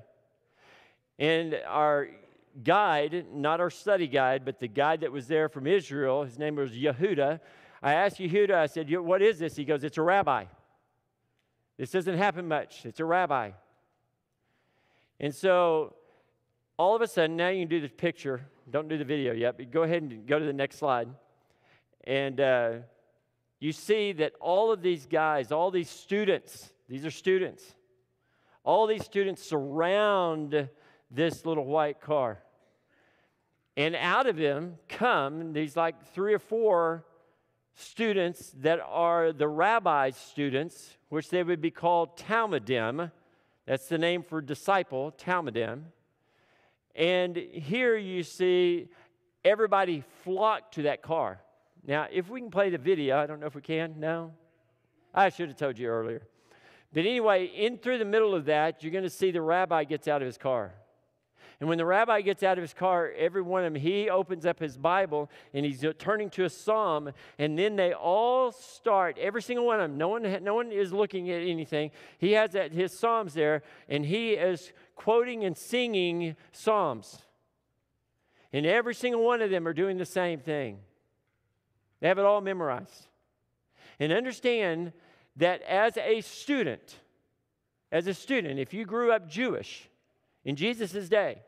And 1.20 1.56
our 1.68 2.10
guide, 2.64 3.28
not 3.32 3.60
our 3.60 3.70
study 3.70 4.08
guide, 4.08 4.44
but 4.44 4.60
the 4.60 4.70
guide 4.70 5.02
that 5.02 5.12
was 5.12 5.28
there 5.28 5.50
from 5.50 5.68
Israel, 5.68 6.24
his 6.24 6.40
name 6.40 6.56
was 6.56 6.72
Yehuda 6.72 7.40
I 7.82 7.94
asked 7.94 8.18
Yehuda, 8.18 8.54
I 8.54 8.66
said, 8.66 8.90
What 8.92 9.22
is 9.22 9.40
this? 9.40 9.56
He 9.56 9.66
goes, 9.66 9.84
It's 9.84 9.98
a 9.98 10.02
rabbi. 10.02 10.46
This 11.78 11.92
doesn't 11.92 12.18
happen 12.18 12.48
much. 12.48 12.86
It's 12.86 13.00
a 13.00 13.06
rabbi. 13.06 13.52
And 15.20 15.34
so 15.34 15.96
all 16.78 16.96
of 16.96 17.02
a 17.02 17.08
sudden, 17.08 17.38
now 17.38 17.50
you 17.50 17.62
can 17.62 17.70
do 17.70 17.82
the 17.82 17.90
picture. 17.90 18.42
Don't 18.70 18.88
do 18.88 18.98
the 18.98 19.06
video 19.06 19.34
yet, 19.34 19.58
but 19.58 19.72
go 19.72 19.84
ahead 19.84 20.04
and 20.04 20.28
go 20.28 20.40
to 20.40 20.46
the 20.46 20.54
next 20.54 20.78
slide. 20.78 21.10
And 22.06 22.40
uh, 22.40 22.72
you 23.60 23.72
see 23.72 24.14
that 24.14 24.34
all 24.40 24.72
of 24.72 24.82
these 24.82 25.06
guys, 25.06 25.52
all 25.52 25.72
these 25.72 25.90
students, 25.90 26.72
these 26.88 27.06
are 27.06 27.12
students, 27.12 27.76
all 28.64 28.88
these 28.88 29.04
students 29.04 29.42
surround 29.42 30.70
this 31.12 31.46
little 31.46 31.66
white 31.66 32.02
car. 32.02 32.40
And 33.76 33.96
out 33.96 34.28
of 34.28 34.36
them 34.36 34.76
come 34.88 35.54
these 35.54 35.76
like 35.76 36.14
three 36.14 36.34
or 36.34 36.40
four 36.40 37.06
students 37.80 38.54
that 38.58 38.80
are 38.86 39.32
the 39.32 39.48
rabbi's 39.48 40.18
students, 40.18 40.98
which 41.08 41.30
they 41.30 41.44
would 41.44 41.62
be 41.62 41.72
called 41.72 42.18
Talmidim. 42.18 43.12
That's 43.66 43.88
the 43.88 43.98
name 43.98 44.24
for 44.24 44.42
disciple, 44.42 45.14
Talmidim. 45.18 45.84
And 46.96 47.38
here 47.38 47.96
you 47.96 48.24
see 48.24 48.90
everybody 49.46 50.04
flock 50.24 50.72
to 50.74 50.84
that 50.84 51.02
car. 51.02 51.40
Now, 51.86 52.08
if 52.12 52.30
we 52.30 52.42
can 52.42 52.52
play 52.52 52.70
the 52.70 52.78
video, 52.78 53.18
I 53.18 53.26
don't 53.26 53.40
know 53.40 53.48
if 53.48 53.56
we 53.56 53.62
can. 53.62 53.96
No? 53.98 54.34
I 55.14 55.30
should 55.30 55.48
have 55.48 55.58
told 55.58 55.80
you 55.80 55.88
earlier. 55.88 56.28
But 56.94 57.06
anyway, 57.06 57.46
in 57.46 57.78
through 57.78 58.00
the 58.00 58.06
middle 58.06 58.36
of 58.36 58.46
that, 58.46 58.84
you're 58.84 58.92
going 58.92 59.04
to 59.04 59.10
see 59.10 59.32
the 59.32 59.42
rabbi 59.42 59.86
gets 59.86 60.08
out 60.08 60.22
of 60.22 60.26
his 60.26 60.38
car. 60.38 60.74
And 61.60 61.68
when 61.68 61.78
the 61.78 61.86
rabbi 61.86 62.22
gets 62.22 62.42
out 62.42 62.58
of 62.58 62.62
his 62.62 62.74
car, 62.74 63.12
every 63.18 63.42
one 63.42 63.66
of 63.66 63.74
them, 63.74 63.82
he 63.82 64.10
opens 64.10 64.46
up 64.46 64.60
his 64.60 64.78
Bible 64.78 65.30
and 65.54 65.66
he's 65.66 65.84
uh, 65.84 65.92
turning 66.00 66.30
to 66.32 66.46
a 66.46 66.50
psalm. 66.50 67.12
And 67.38 67.60
then 67.60 67.76
they 67.76 67.92
all 67.92 68.54
start, 68.54 69.18
every 69.18 69.42
single 69.42 69.66
one 69.66 69.82
of 69.82 69.90
them, 69.90 69.98
no 69.98 70.08
one, 70.08 70.44
no 70.44 70.54
one 70.54 70.72
is 70.72 70.94
looking 70.94 71.30
at 71.30 71.42
anything. 71.42 71.92
He 72.18 72.32
has 72.32 72.52
that, 72.52 72.72
his 72.72 72.98
psalms 72.98 73.34
there 73.34 73.64
and 73.90 74.06
he 74.06 74.32
is 74.32 74.72
quoting 74.96 75.44
and 75.44 75.58
singing 75.58 76.38
psalms. 76.54 77.20
And 78.54 78.66
every 78.66 78.96
single 78.96 79.24
one 79.24 79.42
of 79.42 79.52
them 79.52 79.68
are 79.68 79.74
doing 79.74 79.98
the 79.98 80.06
same 80.06 80.40
thing. 80.40 80.80
They 82.00 82.08
have 82.08 82.20
it 82.20 82.26
all 82.26 82.40
memorized. 82.40 83.08
And 84.00 84.14
understand 84.14 84.94
that 85.36 85.62
as 85.64 85.98
a 85.98 86.22
student, 86.22 87.00
as 87.92 88.08
a 88.08 88.14
student, 88.14 88.60
if 88.60 88.74
you 88.74 88.86
grew 88.86 89.12
up 89.12 89.30
Jewish 89.30 89.90
in 90.46 90.56
Jesus' 90.56 91.10
day, 91.10 91.42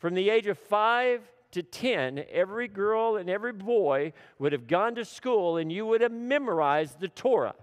from 0.00 0.14
the 0.14 0.30
age 0.30 0.48
of 0.48 0.58
five 0.58 1.22
to 1.52 1.62
10, 1.62 2.24
every 2.30 2.66
girl 2.66 3.16
and 3.16 3.30
every 3.30 3.52
boy 3.52 4.12
would 4.38 4.52
have 4.52 4.66
gone 4.66 4.94
to 4.96 5.04
school 5.04 5.58
and 5.58 5.70
you 5.70 5.86
would 5.86 6.00
have 6.00 6.12
memorized 6.12 6.98
the 6.98 7.08
Torah, 7.08 7.54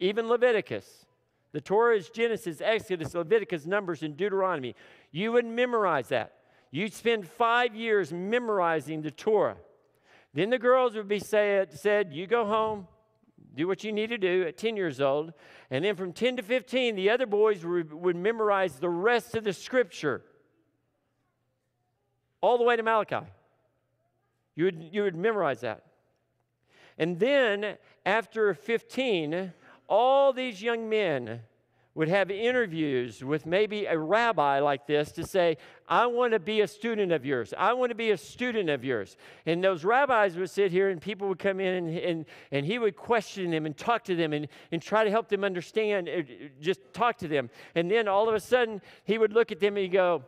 even 0.00 0.28
Leviticus. 0.28 1.06
The 1.52 1.60
Torah 1.60 1.96
is 1.96 2.10
Genesis, 2.10 2.60
Exodus, 2.60 3.14
Leviticus, 3.14 3.64
Numbers, 3.64 4.02
and 4.02 4.16
Deuteronomy. 4.16 4.74
You 5.12 5.32
would 5.32 5.46
memorize 5.46 6.08
that. 6.08 6.34
You'd 6.70 6.92
spend 6.92 7.26
five 7.26 7.74
years 7.74 8.12
memorizing 8.12 9.00
the 9.00 9.10
Torah. 9.10 9.56
Then 10.34 10.50
the 10.50 10.58
girls 10.58 10.94
would 10.94 11.08
be 11.08 11.18
said, 11.18 11.72
said, 11.72 12.12
You 12.12 12.26
go 12.26 12.44
home, 12.44 12.86
do 13.54 13.66
what 13.66 13.82
you 13.82 13.92
need 13.92 14.10
to 14.10 14.18
do 14.18 14.44
at 14.46 14.58
10 14.58 14.76
years 14.76 15.00
old. 15.00 15.32
And 15.70 15.84
then 15.84 15.96
from 15.96 16.12
10 16.12 16.36
to 16.36 16.42
15, 16.42 16.96
the 16.96 17.08
other 17.08 17.26
boys 17.26 17.64
would, 17.64 17.92
would 17.92 18.16
memorize 18.16 18.78
the 18.78 18.90
rest 18.90 19.34
of 19.34 19.44
the 19.44 19.54
scripture, 19.54 20.22
all 22.40 22.58
the 22.58 22.64
way 22.64 22.76
to 22.76 22.82
Malachi. 22.82 23.26
You 24.54 24.64
would, 24.64 24.88
you 24.92 25.02
would 25.02 25.16
memorize 25.16 25.60
that. 25.60 25.84
And 26.98 27.18
then 27.18 27.76
after 28.04 28.54
15, 28.54 29.52
all 29.88 30.32
these 30.32 30.60
young 30.60 30.88
men 30.88 31.40
would 31.98 32.08
have 32.08 32.30
interviews 32.30 33.24
with 33.24 33.44
maybe 33.44 33.84
a 33.86 33.98
rabbi 33.98 34.60
like 34.60 34.86
this 34.86 35.10
to 35.10 35.26
say, 35.26 35.56
I 35.88 36.06
want 36.06 36.32
to 36.32 36.38
be 36.38 36.60
a 36.60 36.68
student 36.68 37.10
of 37.10 37.26
yours. 37.26 37.52
I 37.58 37.72
want 37.72 37.90
to 37.90 37.96
be 37.96 38.12
a 38.12 38.16
student 38.16 38.70
of 38.70 38.84
yours. 38.84 39.16
And 39.46 39.64
those 39.64 39.84
rabbis 39.84 40.36
would 40.36 40.48
sit 40.48 40.70
here 40.70 40.90
and 40.90 41.00
people 41.00 41.26
would 41.26 41.40
come 41.40 41.58
in 41.58 41.74
and, 41.74 41.98
and, 41.98 42.24
and 42.52 42.64
he 42.64 42.78
would 42.78 42.94
question 42.94 43.50
them 43.50 43.66
and 43.66 43.76
talk 43.76 44.04
to 44.04 44.14
them 44.14 44.32
and, 44.32 44.46
and 44.70 44.80
try 44.80 45.02
to 45.02 45.10
help 45.10 45.28
them 45.28 45.42
understand, 45.42 46.08
uh, 46.08 46.22
just 46.60 46.80
talk 46.92 47.18
to 47.18 47.26
them. 47.26 47.50
And 47.74 47.90
then 47.90 48.06
all 48.06 48.28
of 48.28 48.34
a 48.36 48.40
sudden, 48.40 48.80
he 49.02 49.18
would 49.18 49.32
look 49.32 49.50
at 49.50 49.58
them 49.58 49.76
and 49.76 49.82
he'd 49.82 49.88
go, 49.88 50.22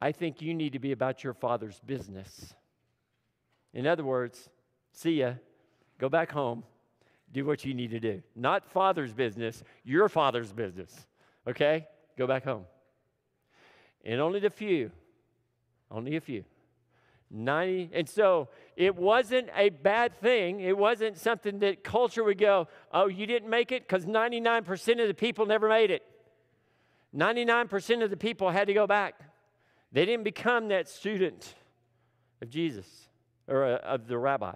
I 0.00 0.12
think 0.12 0.40
you 0.40 0.54
need 0.54 0.72
to 0.74 0.78
be 0.78 0.92
about 0.92 1.24
your 1.24 1.34
father's 1.34 1.80
business. 1.80 2.54
In 3.72 3.86
other 3.86 4.04
words, 4.04 4.48
see 4.92 5.20
ya, 5.20 5.34
go 5.98 6.08
back 6.08 6.30
home 6.30 6.64
do 7.32 7.44
what 7.44 7.64
you 7.64 7.74
need 7.74 7.90
to 7.90 8.00
do. 8.00 8.22
Not 8.34 8.70
father's 8.70 9.12
business, 9.12 9.62
your 9.84 10.08
father's 10.08 10.52
business. 10.52 11.06
Okay? 11.46 11.86
Go 12.16 12.26
back 12.26 12.44
home. 12.44 12.64
And 14.04 14.20
only 14.20 14.40
the 14.40 14.50
few, 14.50 14.90
only 15.90 16.16
a 16.16 16.20
few. 16.20 16.44
90 17.30 17.90
and 17.92 18.08
so 18.08 18.48
it 18.74 18.96
wasn't 18.96 19.50
a 19.54 19.68
bad 19.68 20.18
thing 20.18 20.60
it 20.60 20.78
wasn't 20.78 21.14
something 21.14 21.58
that 21.58 21.84
culture 21.84 22.24
would 22.24 22.38
go 22.38 22.66
oh 22.90 23.06
you 23.06 23.26
didn't 23.26 23.50
make 23.50 23.70
it 23.70 23.86
because 23.86 24.06
99% 24.06 25.02
of 25.02 25.08
the 25.08 25.12
people 25.12 25.44
never 25.44 25.68
made 25.68 25.90
it 25.90 26.02
99% 27.14 28.02
of 28.02 28.08
the 28.08 28.16
people 28.16 28.48
had 28.48 28.66
to 28.66 28.72
go 28.72 28.86
back 28.86 29.20
they 29.92 30.04
didn't 30.04 30.24
become 30.24 30.68
that 30.68 30.88
student 30.88 31.54
of 32.42 32.48
jesus 32.48 33.08
or 33.46 33.64
uh, 33.64 33.76
of 33.78 34.06
the 34.06 34.18
rabbi 34.18 34.54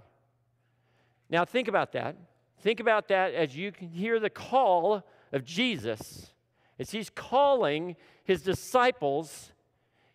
now 1.31 1.45
think 1.45 1.69
about 1.69 1.93
that 1.93 2.17
Think 2.63 2.79
about 2.79 3.09
that 3.09 3.35
as 3.35 3.57
you 3.57 3.73
can 3.73 3.89
hear 3.89 4.21
the 4.21 4.31
call 4.31 5.03
of 5.33 5.45
Jesus, 5.45 6.33
as 6.79 6.91
he's 6.91 7.11
calling 7.11 7.97
his 8.23 8.43
disciples 8.43 9.53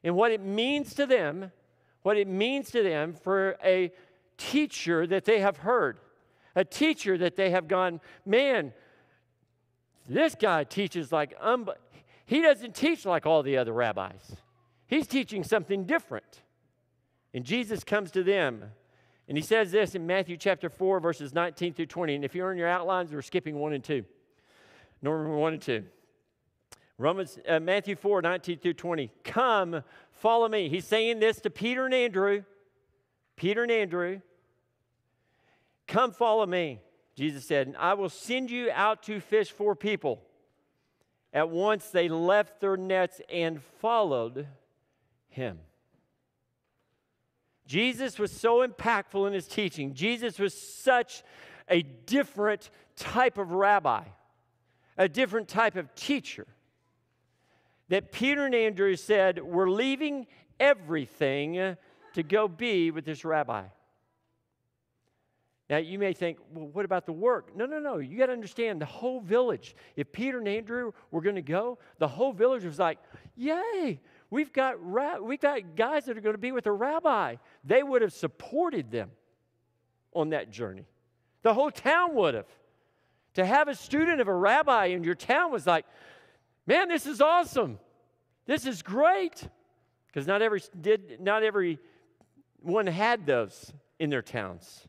and 0.02 0.16
what 0.16 0.32
it 0.32 0.40
means 0.40 0.94
to 0.94 1.06
them, 1.06 1.52
what 2.04 2.16
it 2.16 2.28
means 2.28 2.72
to 2.72 2.82
them 2.82 3.14
for 3.14 3.58
a 3.62 3.92
teacher 4.38 5.06
that 5.08 5.26
they 5.26 5.40
have 5.40 5.58
heard, 5.58 6.00
a 6.56 6.64
teacher 6.64 7.18
that 7.18 7.36
they 7.36 7.50
have 7.50 7.68
gone, 7.68 8.00
man, 8.26 8.72
this 10.08 10.34
guy 10.34 10.64
teaches 10.64 11.12
like, 11.12 11.36
um, 11.42 11.70
he 12.26 12.42
doesn't 12.42 12.76
teach 12.76 13.06
like 13.06 13.26
all 13.26 13.44
the 13.44 13.58
other 13.58 13.74
rabbis. 13.74 14.38
He's 14.88 15.08
teaching 15.08 15.44
something 15.44 15.86
different. 15.86 16.42
And 17.34 17.46
Jesus 17.46 17.84
comes 17.84 18.10
to 18.12 18.24
them 18.24 18.72
and 19.28 19.38
he 19.38 19.44
says 19.44 19.72
this 19.72 19.94
in 19.94 20.08
Matthew 20.08 20.38
chapter 20.38 20.70
4, 20.70 21.00
verses 21.02 21.34
19 21.34 21.74
through 21.74 21.88
20. 21.88 22.16
And 22.16 22.26
if 22.26 22.34
you're 22.34 22.52
in 22.52 22.58
your 22.58 22.70
outlines, 22.70 23.12
we're 23.12 23.22
skipping 23.22 23.60
1 23.60 23.74
and 23.74 23.84
2. 23.84 24.06
Number 25.02 25.28
1 25.28 25.54
and 25.54 25.62
2. 25.62 25.84
Romans, 26.98 27.38
uh, 27.48 27.60
Matthew 27.60 27.96
4, 27.96 28.22
19 28.22 28.60
through 28.60 28.74
20. 28.74 29.12
Come, 29.24 29.84
follow 30.14 30.48
me. 30.48 30.70
He's 30.70 30.88
saying 30.88 31.20
this 31.20 31.42
to 31.42 31.50
Peter 31.50 31.86
and 31.86 31.94
Andrew. 31.94 32.44
Peter 33.36 33.64
and 33.64 33.72
Andrew. 33.72 34.22
Come, 35.88 36.12
follow 36.12 36.46
me. 36.46 36.80
Jesus 37.16 37.46
said, 37.46 37.68
and 37.68 37.78
I 37.78 37.96
will 37.96 38.10
send 38.10 38.50
you 38.50 38.70
out 38.74 39.04
to 39.04 39.20
fish 39.20 39.52
for 39.52 39.76
people. 39.76 40.22
At 41.34 41.50
once 41.50 41.90
they 41.90 42.08
left 42.08 42.62
their 42.62 42.78
nets 42.78 43.20
and 43.30 43.62
followed 43.80 44.48
him. 45.30 45.60
Jesus 47.68 48.18
was 48.18 48.32
so 48.32 48.66
impactful 48.66 49.28
in 49.28 49.34
his 49.34 49.48
teaching. 49.48 49.94
Jesus 49.94 50.40
was 50.40 50.54
such 50.54 51.24
a 51.70 51.82
different 51.82 52.70
type 52.96 53.38
of 53.38 53.52
rabbi, 53.52 54.04
a 54.98 55.10
different 55.10 55.48
type 55.48 55.76
of 55.76 55.94
teacher, 55.94 56.48
that 57.90 58.12
Peter 58.12 58.46
and 58.46 58.56
Andrew 58.56 58.96
said, 58.96 59.44
We're 59.44 59.70
leaving 59.70 60.28
everything 60.60 61.76
to 62.14 62.24
go 62.24 62.48
be 62.48 62.92
with 62.92 63.06
this 63.06 63.26
rabbi. 63.26 63.66
Now, 65.70 65.78
you 65.78 66.00
may 66.00 66.14
think, 66.14 66.38
well, 66.54 66.68
what 66.68 66.86
about 66.86 67.06
the 67.06 67.12
work? 67.12 67.54
No, 67.56 67.66
no, 67.66 67.80
no. 67.80 67.98
You 67.98 68.18
got 68.18 68.28
to 68.28 68.32
understand 68.32 68.80
the 68.80 68.86
whole 68.86 69.20
village. 69.20 69.76
If 69.98 70.14
Peter 70.14 70.40
and 70.40 70.48
Andrew 70.48 70.94
were 71.12 71.20
going 71.20 71.36
to 71.36 71.42
go, 71.42 71.78
the 72.00 72.08
whole 72.08 72.32
village 72.32 72.64
was 72.64 72.80
like, 72.80 73.00
yay, 73.36 74.00
We've 74.30 74.52
got, 74.52 74.84
we've 75.24 75.40
got 75.40 75.76
guys 75.76 76.06
that 76.06 76.18
are 76.18 76.22
going 76.22 76.36
to 76.36 76.40
be 76.40 76.52
with 76.52 76.68
a 76.68 76.72
rabbi. 76.72 77.36
They 77.64 77.82
would 77.82 78.02
have 78.02 78.14
supported 78.14 78.92
them 78.92 79.12
on 80.14 80.30
that 80.30 80.52
journey. 80.52 80.86
The 81.44 81.54
whole 81.54 81.72
town 81.72 82.14
would 82.16 82.34
have. 82.34 82.48
To 83.36 83.46
have 83.46 83.68
a 83.68 83.76
student 83.76 84.20
of 84.20 84.28
a 84.28 84.34
rabbi 84.34 84.88
in 84.88 85.04
your 85.04 85.16
town 85.16 85.52
was 85.52 85.68
like, 85.68 85.86
man, 86.66 86.90
this 86.90 87.06
is 87.06 87.22
awesome. 87.22 87.80
This 88.46 88.66
is 88.66 88.82
great. 88.82 89.48
Because 90.08 90.26
not 90.26 90.42
every 90.42 90.62
did 90.82 91.22
not 91.22 91.44
every 91.44 91.78
one 92.62 92.88
had 92.88 93.26
those 93.26 93.72
in 94.00 94.10
their 94.10 94.24
towns. 94.24 94.88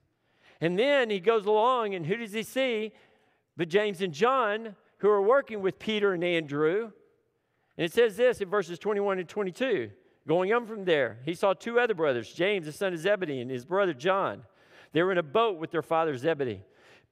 And 0.61 0.79
then 0.79 1.11
he 1.11 1.21
goes 1.21 1.45
along, 1.47 1.95
and 1.95 2.07
who 2.07 2.17
does 2.17 2.33
he 2.33 2.43
see? 2.43 2.93
But 3.57 3.69
James 3.69 4.01
and 4.01 4.13
John, 4.13 4.75
who 4.99 5.11
are 5.11 5.23
working 5.23 5.61
with 5.61 5.79
Peter 5.79 6.15
and 6.15 6.25
Andrew, 6.25 6.91
and 7.79 7.85
it 7.85 7.93
says 7.93 8.17
this 8.17 8.41
in 8.41 8.51
verses 8.51 8.79
21 8.81 9.21
and 9.21 9.29
22. 9.29 9.91
Going 10.27 10.53
on 10.53 10.67
from 10.67 10.85
there, 10.85 11.21
he 11.25 11.33
saw 11.33 11.55
two 11.55 11.79
other 11.79 11.95
brothers, 11.95 12.31
James, 12.31 12.67
the 12.67 12.73
son 12.73 12.93
of 12.93 12.99
Zebedee, 12.99 13.41
and 13.41 13.51
his 13.51 13.65
brother 13.65 13.95
John. 13.95 14.43
They 14.93 15.03
were 15.03 15.13
in 15.13 15.19
a 15.19 15.23
boat 15.23 15.59
with 15.59 15.71
their 15.71 15.81
father 15.81 16.17
Zebedee, 16.17 16.61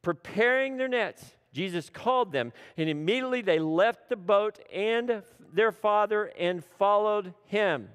preparing 0.02 0.76
their 0.76 0.88
nets. 0.88 1.36
Jesus 1.52 1.88
called 1.88 2.32
them, 2.32 2.52
and 2.76 2.90
immediately 2.90 3.42
they 3.42 3.60
left 3.60 4.08
the 4.08 4.16
boat 4.16 4.58
and 4.70 5.22
their 5.52 5.72
father 5.72 6.32
and 6.38 6.62
followed 6.78 7.32
him. 7.46 7.88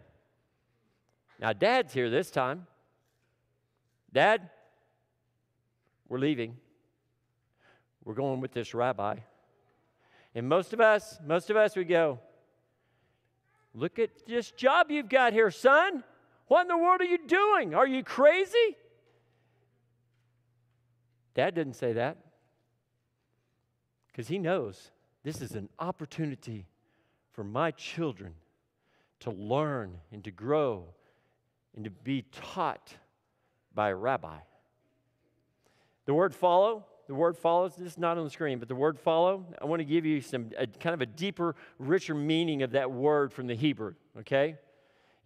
Now, 1.39 1.53
dad's 1.53 1.93
here 1.93 2.09
this 2.09 2.31
time. 2.31 2.65
Dad, 4.13 4.49
we're 6.07 6.19
leaving. 6.19 6.55
We're 8.05 8.13
going 8.13 8.39
with 8.39 8.53
this 8.53 8.73
rabbi. 8.73 9.17
And 10.33 10.47
most 10.47 10.71
of 10.71 10.79
us, 10.79 11.19
most 11.25 11.49
of 11.49 11.57
us, 11.57 11.75
we 11.75 11.83
go, 11.83 12.19
Look 13.73 13.99
at 13.99 14.09
this 14.27 14.51
job 14.51 14.91
you've 14.91 15.09
got 15.09 15.33
here, 15.33 15.51
son. 15.51 16.03
What 16.47 16.63
in 16.63 16.67
the 16.67 16.77
world 16.77 17.01
are 17.01 17.05
you 17.05 17.25
doing? 17.27 17.73
Are 17.73 17.87
you 17.87 18.03
crazy? 18.03 18.75
Dad 21.33 21.55
didn't 21.55 21.75
say 21.75 21.93
that 21.93 22.17
because 24.07 24.27
he 24.27 24.37
knows 24.37 24.91
this 25.23 25.41
is 25.41 25.51
an 25.51 25.69
opportunity 25.79 26.65
for 27.31 27.43
my 27.43 27.71
children 27.71 28.33
to 29.21 29.31
learn 29.31 29.97
and 30.11 30.23
to 30.25 30.31
grow 30.31 30.85
and 31.75 31.85
to 31.85 31.89
be 31.89 32.25
taught 32.31 32.93
by 33.73 33.89
a 33.89 33.95
rabbi. 33.95 34.39
The 36.05 36.13
word 36.13 36.35
follow 36.35 36.85
the 37.11 37.15
word 37.15 37.37
follows. 37.37 37.75
This 37.75 37.91
is 37.91 37.97
not 37.97 38.17
on 38.17 38.23
the 38.23 38.29
screen, 38.29 38.57
but 38.57 38.69
the 38.69 38.75
word 38.75 38.97
follow, 38.97 39.45
I 39.61 39.65
want 39.65 39.81
to 39.81 39.83
give 39.83 40.05
you 40.05 40.21
some 40.21 40.49
a, 40.57 40.65
kind 40.65 40.93
of 40.93 41.01
a 41.01 41.05
deeper, 41.05 41.57
richer 41.77 42.15
meaning 42.15 42.63
of 42.63 42.71
that 42.71 42.89
word 42.89 43.33
from 43.33 43.47
the 43.47 43.53
Hebrew, 43.53 43.95
okay? 44.19 44.55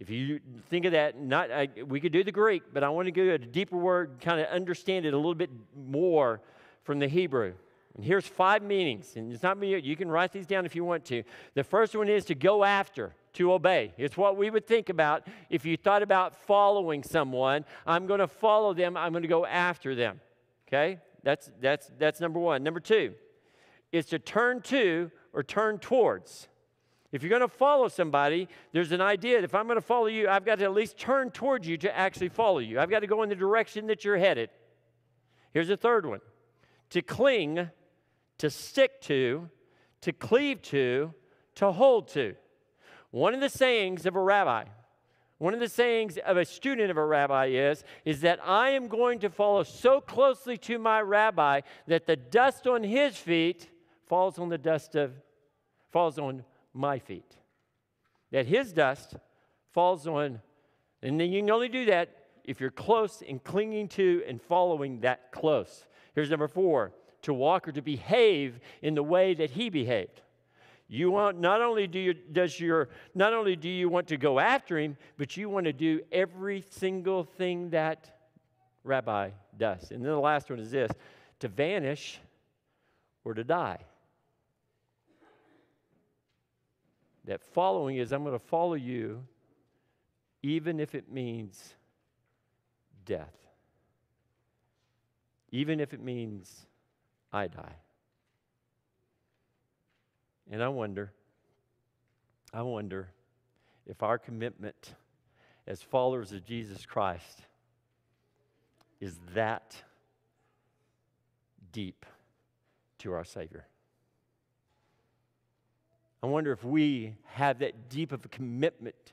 If 0.00 0.10
you 0.10 0.40
think 0.68 0.84
of 0.84 0.92
that, 0.92 1.16
not 1.20 1.52
I, 1.52 1.68
we 1.86 2.00
could 2.00 2.10
do 2.10 2.24
the 2.24 2.32
Greek, 2.32 2.64
but 2.72 2.82
I 2.82 2.88
want 2.88 3.06
to 3.06 3.12
give 3.12 3.26
you 3.26 3.34
a 3.34 3.38
deeper 3.38 3.76
word, 3.76 4.16
kind 4.20 4.40
of 4.40 4.48
understand 4.48 5.06
it 5.06 5.14
a 5.14 5.16
little 5.16 5.36
bit 5.36 5.48
more 5.76 6.40
from 6.82 6.98
the 6.98 7.06
Hebrew. 7.06 7.54
And 7.94 8.04
here's 8.04 8.26
five 8.26 8.64
meanings, 8.64 9.14
and 9.14 9.32
it's 9.32 9.44
not 9.44 9.56
me. 9.56 9.78
You 9.78 9.94
can 9.94 10.10
write 10.10 10.32
these 10.32 10.48
down 10.48 10.66
if 10.66 10.74
you 10.74 10.84
want 10.84 11.04
to. 11.04 11.22
The 11.54 11.62
first 11.62 11.94
one 11.94 12.08
is 12.08 12.24
to 12.24 12.34
go 12.34 12.64
after, 12.64 13.14
to 13.34 13.52
obey. 13.52 13.94
It's 13.96 14.16
what 14.16 14.36
we 14.36 14.50
would 14.50 14.66
think 14.66 14.88
about 14.88 15.28
if 15.50 15.64
you 15.64 15.76
thought 15.76 16.02
about 16.02 16.34
following 16.34 17.04
someone. 17.04 17.64
I'm 17.86 18.08
going 18.08 18.18
to 18.18 18.26
follow 18.26 18.74
them. 18.74 18.96
I'm 18.96 19.12
going 19.12 19.22
to 19.22 19.28
go 19.28 19.46
after 19.46 19.94
them. 19.94 20.20
Okay. 20.66 20.98
That's, 21.26 21.50
that's, 21.60 21.90
that's 21.98 22.20
number 22.20 22.38
one. 22.38 22.62
Number 22.62 22.78
two 22.78 23.14
is 23.90 24.06
to 24.06 24.18
turn 24.20 24.60
to 24.60 25.10
or 25.32 25.42
turn 25.42 25.78
towards. 25.78 26.46
If 27.10 27.24
you're 27.24 27.30
going 27.30 27.40
to 27.40 27.48
follow 27.48 27.88
somebody, 27.88 28.46
there's 28.70 28.92
an 28.92 29.00
idea. 29.00 29.42
If 29.42 29.52
I'm 29.52 29.66
going 29.66 29.76
to 29.76 29.84
follow 29.84 30.06
you, 30.06 30.28
I've 30.28 30.44
got 30.44 30.60
to 30.60 30.64
at 30.66 30.72
least 30.72 30.96
turn 30.96 31.32
towards 31.32 31.66
you 31.66 31.78
to 31.78 31.98
actually 31.98 32.28
follow 32.28 32.60
you. 32.60 32.78
I've 32.78 32.90
got 32.90 33.00
to 33.00 33.08
go 33.08 33.24
in 33.24 33.28
the 33.28 33.34
direction 33.34 33.88
that 33.88 34.04
you're 34.04 34.18
headed. 34.18 34.50
Here's 35.52 35.68
a 35.68 35.76
third 35.76 36.06
one 36.06 36.20
to 36.90 37.02
cling, 37.02 37.70
to 38.38 38.48
stick 38.48 39.00
to, 39.00 39.50
to 40.02 40.12
cleave 40.12 40.62
to, 40.62 41.12
to 41.56 41.72
hold 41.72 42.06
to. 42.10 42.36
One 43.10 43.34
of 43.34 43.40
the 43.40 43.48
sayings 43.48 44.06
of 44.06 44.14
a 44.14 44.22
rabbi, 44.22 44.66
one 45.38 45.52
of 45.52 45.60
the 45.60 45.68
sayings 45.68 46.16
of 46.24 46.36
a 46.38 46.44
student 46.44 46.90
of 46.90 46.96
a 46.96 47.04
rabbi 47.04 47.46
is, 47.46 47.84
is 48.04 48.22
that 48.22 48.40
I 48.42 48.70
am 48.70 48.88
going 48.88 49.18
to 49.18 49.28
follow 49.28 49.64
so 49.64 50.00
closely 50.00 50.56
to 50.58 50.78
my 50.78 51.00
rabbi 51.02 51.60
that 51.86 52.06
the 52.06 52.16
dust 52.16 52.66
on 52.66 52.82
his 52.82 53.16
feet 53.16 53.68
falls 54.06 54.38
on 54.38 54.48
the 54.48 54.58
dust 54.58 54.94
of, 54.94 55.12
falls 55.90 56.18
on 56.18 56.42
my 56.72 56.98
feet. 56.98 57.36
That 58.30 58.46
his 58.46 58.72
dust 58.72 59.14
falls 59.72 60.06
on, 60.06 60.40
and 61.02 61.20
then 61.20 61.30
you 61.30 61.40
can 61.40 61.50
only 61.50 61.68
do 61.68 61.84
that 61.86 62.08
if 62.44 62.60
you're 62.60 62.70
close 62.70 63.22
and 63.28 63.42
clinging 63.42 63.88
to 63.88 64.22
and 64.26 64.40
following 64.40 65.00
that 65.00 65.32
close. 65.32 65.84
Here's 66.14 66.30
number 66.30 66.48
four 66.48 66.92
to 67.22 67.34
walk 67.34 67.68
or 67.68 67.72
to 67.72 67.82
behave 67.82 68.60
in 68.80 68.94
the 68.94 69.02
way 69.02 69.34
that 69.34 69.50
he 69.50 69.68
behaved. 69.68 70.22
You 70.88 71.10
want 71.10 71.40
not 71.40 71.60
only 71.62 71.86
do 71.86 71.98
you 71.98 72.14
does 72.14 72.60
your 72.60 72.88
not 73.14 73.32
only 73.32 73.56
do 73.56 73.68
you 73.68 73.88
want 73.88 74.06
to 74.08 74.16
go 74.16 74.38
after 74.38 74.78
him, 74.78 74.96
but 75.16 75.36
you 75.36 75.48
want 75.48 75.66
to 75.66 75.72
do 75.72 76.00
every 76.12 76.64
single 76.70 77.24
thing 77.24 77.70
that 77.70 78.16
rabbi 78.84 79.30
does. 79.58 79.90
And 79.90 80.04
then 80.04 80.12
the 80.12 80.20
last 80.20 80.48
one 80.48 80.60
is 80.60 80.70
this 80.70 80.90
to 81.40 81.48
vanish 81.48 82.20
or 83.24 83.34
to 83.34 83.42
die. 83.42 83.80
That 87.24 87.42
following 87.42 87.96
is 87.96 88.12
I'm 88.12 88.22
going 88.22 88.38
to 88.38 88.44
follow 88.44 88.74
you 88.74 89.24
even 90.42 90.78
if 90.78 90.94
it 90.94 91.10
means 91.10 91.74
death. 93.04 93.34
Even 95.50 95.80
if 95.80 95.92
it 95.92 96.00
means 96.00 96.66
I 97.32 97.48
die. 97.48 97.74
And 100.50 100.62
I 100.62 100.68
wonder, 100.68 101.12
I 102.52 102.62
wonder 102.62 103.08
if 103.86 104.02
our 104.02 104.18
commitment 104.18 104.94
as 105.66 105.82
followers 105.82 106.32
of 106.32 106.44
Jesus 106.44 106.86
Christ 106.86 107.40
is 109.00 109.18
that 109.34 109.76
deep 111.72 112.06
to 112.98 113.12
our 113.12 113.24
Savior. 113.24 113.66
I 116.22 116.26
wonder 116.26 116.52
if 116.52 116.64
we 116.64 117.14
have 117.26 117.58
that 117.58 117.88
deep 117.88 118.12
of 118.12 118.24
a 118.24 118.28
commitment 118.28 119.12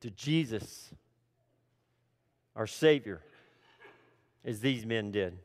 to 0.00 0.10
Jesus, 0.10 0.90
our 2.56 2.66
Savior, 2.66 3.20
as 4.44 4.60
these 4.60 4.86
men 4.86 5.12
did. 5.12 5.38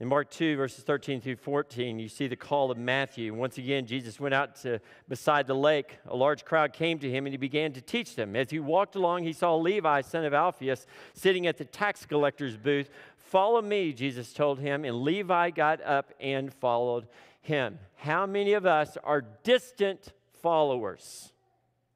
In 0.00 0.08
Mark 0.08 0.28
2, 0.30 0.56
verses 0.56 0.82
13 0.82 1.20
through 1.20 1.36
14, 1.36 2.00
you 2.00 2.08
see 2.08 2.26
the 2.26 2.34
call 2.34 2.72
of 2.72 2.76
Matthew. 2.76 3.32
Once 3.32 3.58
again, 3.58 3.86
Jesus 3.86 4.18
went 4.18 4.34
out 4.34 4.56
to 4.62 4.80
beside 5.08 5.46
the 5.46 5.54
lake. 5.54 5.98
A 6.08 6.16
large 6.16 6.44
crowd 6.44 6.72
came 6.72 6.98
to 6.98 7.08
him, 7.08 7.26
and 7.26 7.32
he 7.32 7.36
began 7.36 7.72
to 7.74 7.80
teach 7.80 8.16
them. 8.16 8.34
As 8.34 8.50
he 8.50 8.58
walked 8.58 8.96
along, 8.96 9.22
he 9.22 9.32
saw 9.32 9.54
Levi, 9.54 10.00
son 10.00 10.24
of 10.24 10.34
Alphaeus, 10.34 10.86
sitting 11.12 11.46
at 11.46 11.58
the 11.58 11.64
tax 11.64 12.06
collector's 12.06 12.56
booth. 12.56 12.90
Follow 13.16 13.62
me, 13.62 13.92
Jesus 13.92 14.32
told 14.32 14.58
him, 14.58 14.84
and 14.84 15.02
Levi 15.02 15.50
got 15.50 15.80
up 15.82 16.12
and 16.18 16.52
followed 16.52 17.06
him. 17.40 17.78
How 17.94 18.26
many 18.26 18.54
of 18.54 18.66
us 18.66 18.98
are 19.04 19.22
distant 19.44 20.12
followers? 20.42 21.32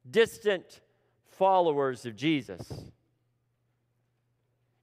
Distant 0.09 0.79
followers 1.27 2.05
of 2.05 2.15
Jesus. 2.15 2.71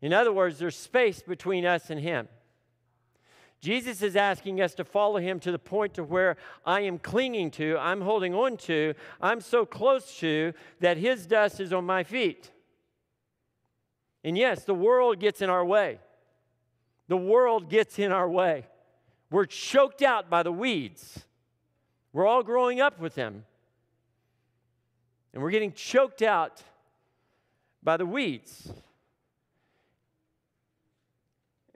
In 0.02 0.12
other 0.12 0.32
words, 0.32 0.58
there's 0.58 0.76
space 0.76 1.22
between 1.22 1.64
us 1.64 1.88
and 1.88 1.98
him. 1.98 2.28
Jesus 3.60 4.02
is 4.02 4.16
asking 4.16 4.60
us 4.60 4.74
to 4.74 4.84
follow 4.84 5.18
him 5.18 5.40
to 5.40 5.50
the 5.50 5.58
point 5.58 5.94
to 5.94 6.04
where 6.04 6.36
I 6.64 6.80
am 6.82 6.98
clinging 6.98 7.50
to, 7.52 7.76
I'm 7.78 8.00
holding 8.00 8.34
on 8.34 8.56
to, 8.58 8.94
I'm 9.20 9.40
so 9.40 9.64
close 9.64 10.18
to 10.18 10.52
that 10.80 10.98
his 10.98 11.26
dust 11.26 11.58
is 11.60 11.72
on 11.72 11.84
my 11.84 12.04
feet. 12.04 12.50
And 14.22 14.36
yes, 14.36 14.64
the 14.64 14.74
world 14.74 15.20
gets 15.20 15.40
in 15.40 15.50
our 15.50 15.64
way. 15.64 16.00
The 17.08 17.16
world 17.16 17.70
gets 17.70 17.98
in 17.98 18.12
our 18.12 18.28
way. 18.28 18.66
We're 19.30 19.46
choked 19.46 20.02
out 20.02 20.28
by 20.28 20.42
the 20.42 20.52
weeds. 20.52 21.24
We're 22.12 22.26
all 22.26 22.42
growing 22.42 22.80
up 22.80 22.98
with 22.98 23.14
them. 23.14 23.44
And 25.32 25.42
we're 25.42 25.50
getting 25.50 25.72
choked 25.72 26.22
out 26.22 26.62
by 27.82 27.96
the 27.96 28.06
weeds. 28.06 28.72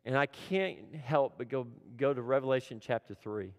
And 0.04 0.16
I 0.16 0.26
can't 0.26 0.78
help 0.94 1.34
but 1.38 1.48
go, 1.48 1.66
go 1.96 2.14
to 2.14 2.22
Revelation 2.22 2.80
chapter 2.80 3.14
3. 3.14 3.52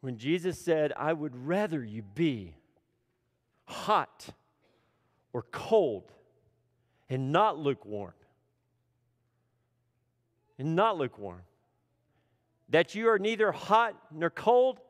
When 0.00 0.18
Jesus 0.18 0.58
said, 0.58 0.92
I 0.96 1.12
would 1.12 1.34
rather 1.36 1.82
you 1.84 2.02
be 2.02 2.54
hot 3.64 4.28
or 5.32 5.42
cold 5.50 6.12
and 7.08 7.32
not 7.32 7.58
lukewarm. 7.58 8.14
And 10.58 10.76
not 10.76 10.98
lukewarm. 10.98 11.42
That 12.68 12.94
you 12.94 13.08
are 13.08 13.18
neither 13.18 13.52
hot 13.52 13.94
nor 14.12 14.30
cold, 14.30 14.80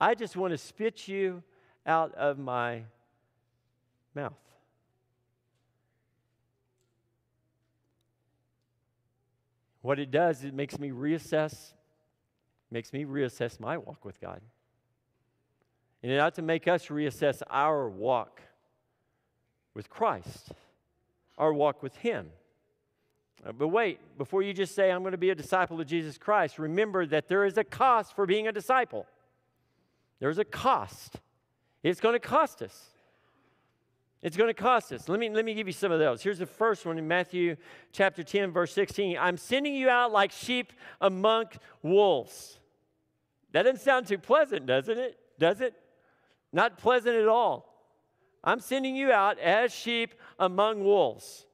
I 0.00 0.14
just 0.14 0.36
want 0.36 0.52
to 0.52 0.58
spit 0.58 1.08
you 1.08 1.42
out 1.86 2.14
of 2.14 2.38
my 2.38 2.82
mouth. 4.14 4.32
What 9.88 9.98
it 9.98 10.10
does, 10.10 10.40
is 10.40 10.44
it 10.44 10.54
makes 10.54 10.78
me 10.78 10.90
reassess, 10.90 11.72
makes 12.70 12.92
me 12.92 13.06
reassess 13.06 13.58
my 13.58 13.78
walk 13.78 14.04
with 14.04 14.20
God. 14.20 14.42
And 16.02 16.12
it 16.12 16.18
ought 16.18 16.34
to 16.34 16.42
make 16.42 16.68
us 16.68 16.88
reassess 16.88 17.40
our 17.48 17.88
walk 17.88 18.42
with 19.72 19.88
Christ, 19.88 20.52
our 21.38 21.54
walk 21.54 21.82
with 21.82 21.96
Him. 21.96 22.28
Uh, 23.42 23.52
but 23.52 23.68
wait, 23.68 23.98
before 24.18 24.42
you 24.42 24.52
just 24.52 24.74
say, 24.74 24.90
I'm 24.90 25.00
going 25.00 25.12
to 25.12 25.16
be 25.16 25.30
a 25.30 25.34
disciple 25.34 25.80
of 25.80 25.86
Jesus 25.86 26.18
Christ, 26.18 26.58
remember 26.58 27.06
that 27.06 27.26
there 27.26 27.46
is 27.46 27.56
a 27.56 27.64
cost 27.64 28.14
for 28.14 28.26
being 28.26 28.46
a 28.46 28.52
disciple. 28.52 29.06
There's 30.20 30.36
a 30.36 30.44
cost. 30.44 31.14
It's 31.82 31.98
going 31.98 32.14
to 32.14 32.20
cost 32.20 32.60
us. 32.60 32.90
It's 34.22 34.36
going 34.36 34.48
to 34.48 34.54
cost 34.54 34.92
us. 34.92 35.08
Let 35.08 35.20
me, 35.20 35.30
let 35.30 35.44
me 35.44 35.54
give 35.54 35.66
you 35.66 35.72
some 35.72 35.92
of 35.92 36.00
those. 36.00 36.22
Here's 36.22 36.40
the 36.40 36.46
first 36.46 36.84
one 36.84 36.98
in 36.98 37.06
Matthew 37.06 37.56
chapter 37.92 38.24
10, 38.24 38.50
verse 38.50 38.72
16. 38.72 39.16
I'm 39.16 39.36
sending 39.36 39.74
you 39.74 39.88
out 39.88 40.10
like 40.10 40.32
sheep 40.32 40.72
among 41.00 41.46
wolves. 41.82 42.58
That 43.52 43.62
doesn't 43.62 43.80
sound 43.80 44.06
too 44.06 44.18
pleasant, 44.18 44.66
doesn't 44.66 44.98
it? 44.98 45.18
Does 45.38 45.60
it? 45.60 45.74
Not 46.52 46.78
pleasant 46.78 47.14
at 47.14 47.28
all. 47.28 47.68
I'm 48.42 48.60
sending 48.60 48.96
you 48.96 49.12
out 49.12 49.38
as 49.38 49.72
sheep 49.72 50.14
among 50.38 50.82
wolves. 50.82 51.46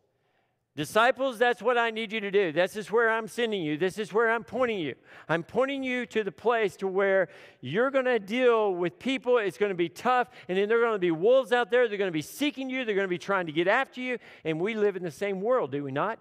Disciples, 0.77 1.39
that's 1.39 1.63
what 1.63 1.79
I 1.79 1.91
need 1.91 2.11
you 2.11 2.19
to 2.19 2.33
do. 2.33 2.51
This 2.51 2.75
is 2.75 2.91
where 2.91 3.09
I'm 3.09 3.29
sending 3.29 3.63
you. 3.63 3.77
This 3.77 3.97
is 3.97 4.13
where 4.13 4.33
I'm 4.33 4.43
pointing 4.43 4.81
you. 4.81 4.97
I'm 5.29 5.45
pointing 5.45 5.85
you 5.85 6.05
to 6.07 6.25
the 6.25 6.33
place 6.33 6.75
to 6.79 6.89
where 6.89 7.29
you're 7.61 7.93
going 7.93 8.07
to 8.07 8.19
deal 8.19 8.75
with 8.75 8.99
people. 8.99 9.39
It's 9.39 9.57
going 9.57 9.71
to 9.71 9.77
be 9.77 9.89
tough, 9.89 10.31
and 10.49 10.59
then 10.59 10.69
there 10.69 10.79
are 10.79 10.87
going 10.87 10.95
to 10.95 10.99
be 10.99 11.13
wolves 11.13 11.53
out 11.53 11.71
there. 11.71 11.87
They're 11.87 11.97
going 11.97 12.09
to 12.09 12.13
be 12.13 12.23
seeking 12.23 12.69
you. 12.69 12.85
They're 12.85 12.97
going 12.97 13.05
to 13.05 13.09
be 13.09 13.19
trying 13.19 13.47
to 13.47 13.53
get 13.53 13.69
after 13.69 14.01
you. 14.01 14.19
And 14.45 14.59
we 14.59 14.75
live 14.75 14.97
in 14.97 15.05
the 15.05 15.13
same 15.13 15.41
world, 15.41 15.71
do 15.71 15.85
we 15.85 15.93
not? 15.93 16.19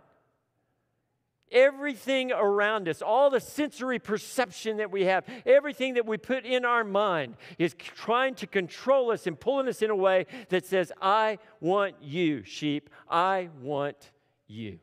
Everything 1.52 2.32
around 2.32 2.88
us, 2.88 3.02
all 3.02 3.32
the 3.32 3.40
sensory 3.40 3.98
perception 3.98 4.78
that 4.78 4.92
we 4.92 5.06
have, 5.06 5.24
everything 5.48 5.96
that 5.96 6.06
we 6.06 6.18
put 6.18 6.46
in 6.46 6.64
our 6.64 6.84
mind 6.84 7.38
is 7.58 7.74
trying 7.74 8.36
to 8.36 8.46
control 8.46 9.10
us 9.10 9.26
and 9.26 9.40
pulling 9.40 9.68
us 9.68 9.82
in 9.82 9.90
a 9.90 9.96
way 9.96 10.28
that 10.50 10.66
says, 10.66 10.92
I 11.02 11.40
want 11.60 11.96
you, 12.02 12.44
sheep. 12.44 12.92
I 13.10 13.50
want 13.62 14.12
you. 14.48 14.80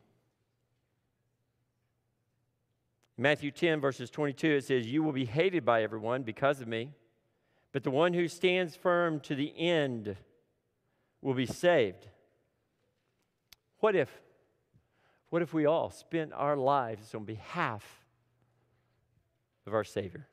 Matthew 3.21 3.51
10, 3.51 3.81
verses 3.81 4.09
22, 4.09 4.49
it 4.49 4.65
says, 4.65 4.87
You 4.87 5.03
will 5.03 5.13
be 5.13 5.27
hated 5.27 5.63
by 5.63 5.83
everyone 5.83 6.23
because 6.23 6.63
of 6.63 6.69
me, 6.69 6.93
but 7.71 7.85
the 7.85 7.91
one 7.91 8.15
who 8.15 8.29
stands 8.29 8.75
firm 8.75 9.21
to 9.21 9.35
the 9.35 9.53
end 9.59 10.17
will 11.21 11.35
be 11.35 11.45
saved. 11.45 12.07
What 13.81 13.95
if, 13.95 14.11
what 15.29 15.43
if 15.43 15.53
we 15.53 15.67
all 15.67 15.91
spent 15.91 16.33
our 16.33 16.57
lives 16.57 17.15
on 17.15 17.25
behalf 17.25 17.85
of 19.67 19.75
our 19.75 19.85
Savior? 19.85 20.27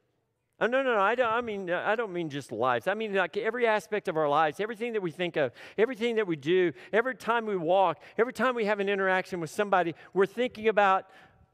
Oh, 0.60 0.66
no, 0.66 0.82
no, 0.82 0.96
no. 0.96 1.00
I 1.00 1.14
don't, 1.14 1.32
I 1.32 1.42
mean, 1.42 1.70
I 1.70 1.96
don't 1.96 2.12
mean 2.12 2.30
just 2.30 2.52
lives. 2.52 2.88
I 2.88 2.96
mean, 2.96 3.14
like 3.14 3.38
every 3.38 3.68
aspect 3.68 4.08
of 4.08 4.18
our 4.18 4.28
lives, 4.28 4.60
everything 4.60 4.94
that 4.94 5.02
we 5.02 5.12
think 5.12 5.36
of, 5.36 5.52
everything 5.78 6.16
that 6.16 6.26
we 6.26 6.36
do, 6.36 6.74
every 6.92 7.16
time 7.16 7.46
we 7.46 7.56
walk, 7.56 8.02
every 8.18 8.34
time 8.34 8.56
we 8.56 8.66
have 8.66 8.80
an 8.80 8.90
interaction 8.90 9.40
with 9.40 9.52
somebody, 9.52 9.94
we're 10.14 10.26
thinking 10.26 10.68
about 10.68 11.06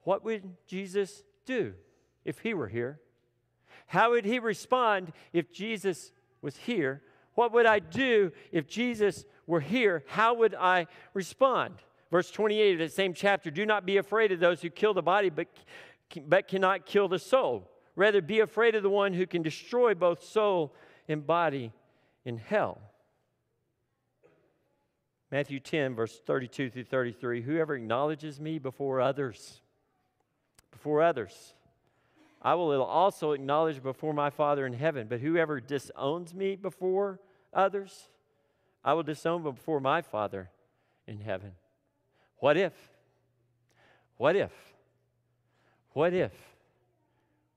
what 0.04 0.24
would 0.24 0.44
Jesus 0.68 1.24
do 1.46 1.74
if 2.24 2.40
he 2.40 2.54
were 2.54 2.70
here? 2.70 3.00
How 3.88 4.12
would 4.12 4.24
he 4.24 4.40
respond 4.40 5.12
if 5.34 5.52
Jesus 5.52 6.14
was 6.42 6.56
here? 6.56 7.02
What 7.36 7.52
would 7.52 7.66
I 7.66 7.80
do 7.80 8.32
if 8.52 8.68
Jesus 8.68 9.26
were 9.48 9.60
here? 9.60 10.04
How 10.08 10.34
would 10.36 10.56
I 10.56 10.88
respond? 11.14 11.76
Verse 12.10 12.32
28 12.32 12.74
of 12.74 12.80
the 12.80 12.90
same 12.90 13.14
chapter 13.14 13.52
Do 13.52 13.66
not 13.66 13.86
be 13.86 13.98
afraid 13.98 14.32
of 14.32 14.40
those 14.40 14.62
who 14.62 14.70
kill 14.70 14.94
the 14.94 15.02
body, 15.02 15.30
but, 15.30 15.48
but 16.26 16.48
cannot 16.48 16.86
kill 16.86 17.10
the 17.10 17.20
soul. 17.20 17.70
Rather, 17.96 18.22
be 18.22 18.40
afraid 18.40 18.76
of 18.76 18.84
the 18.84 18.90
one 18.90 19.14
who 19.14 19.28
can 19.28 19.42
destroy 19.42 19.94
both 19.94 20.24
soul 20.24 20.74
and 21.08 21.26
body 21.26 21.72
in 22.26 22.38
hell. 22.38 22.82
Matthew 25.32 25.60
10, 25.60 25.96
verse 25.96 26.20
32 26.26 26.70
through 26.70 26.84
33 26.84 27.42
Whoever 27.42 27.76
acknowledges 27.76 28.40
me 28.40 28.60
before 28.60 29.02
others, 29.02 29.62
before 30.72 31.02
others, 31.02 31.54
I 32.42 32.56
will 32.56 32.84
also 32.84 33.32
acknowledge 33.32 33.82
before 33.82 34.14
my 34.14 34.30
Father 34.30 34.66
in 34.66 34.74
heaven. 34.74 35.08
But 35.08 35.22
whoever 35.22 35.60
disowns 35.60 36.34
me 36.34 36.56
before 36.56 37.20
others, 37.54 38.10
I 38.84 38.94
will 38.94 39.04
disown 39.04 39.44
before 39.44 39.80
my 39.80 40.02
Father 40.02 40.50
in 41.08 41.20
heaven. 41.20 41.54
What 42.38 42.58
if? 42.58 42.74
What 44.18 44.36
if? 44.36 44.52
What 45.94 46.14
if 46.14 46.53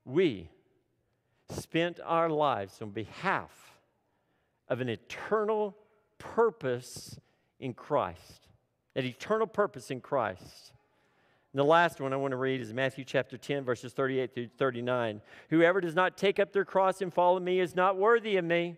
we 0.07 0.49
spent 1.49 1.99
our 2.03 2.29
lives 2.29 2.81
on 2.81 2.91
behalf 2.91 3.79
of 4.69 4.81
an 4.81 4.89
eternal 4.89 5.75
purpose 6.17 7.19
in 7.59 7.73
Christ? 7.73 8.47
An 8.95 9.05
eternal 9.05 9.47
purpose 9.47 9.91
in 9.91 10.01
Christ. 10.01 10.73
And 11.53 11.59
the 11.59 11.63
last 11.63 12.01
one 12.01 12.13
I 12.13 12.17
want 12.17 12.31
to 12.31 12.37
read 12.37 12.61
is 12.61 12.73
Matthew 12.73 13.03
chapter 13.03 13.37
10, 13.37 13.63
verses 13.63 13.93
38 13.93 14.33
through 14.33 14.49
39. 14.57 15.21
Whoever 15.49 15.81
does 15.81 15.95
not 15.95 16.17
take 16.17 16.39
up 16.39 16.51
their 16.51 16.65
cross 16.65 17.01
and 17.01 17.13
follow 17.13 17.39
me 17.39 17.59
is 17.59 17.75
not 17.75 17.97
worthy 17.97 18.37
of 18.37 18.45
me. 18.45 18.77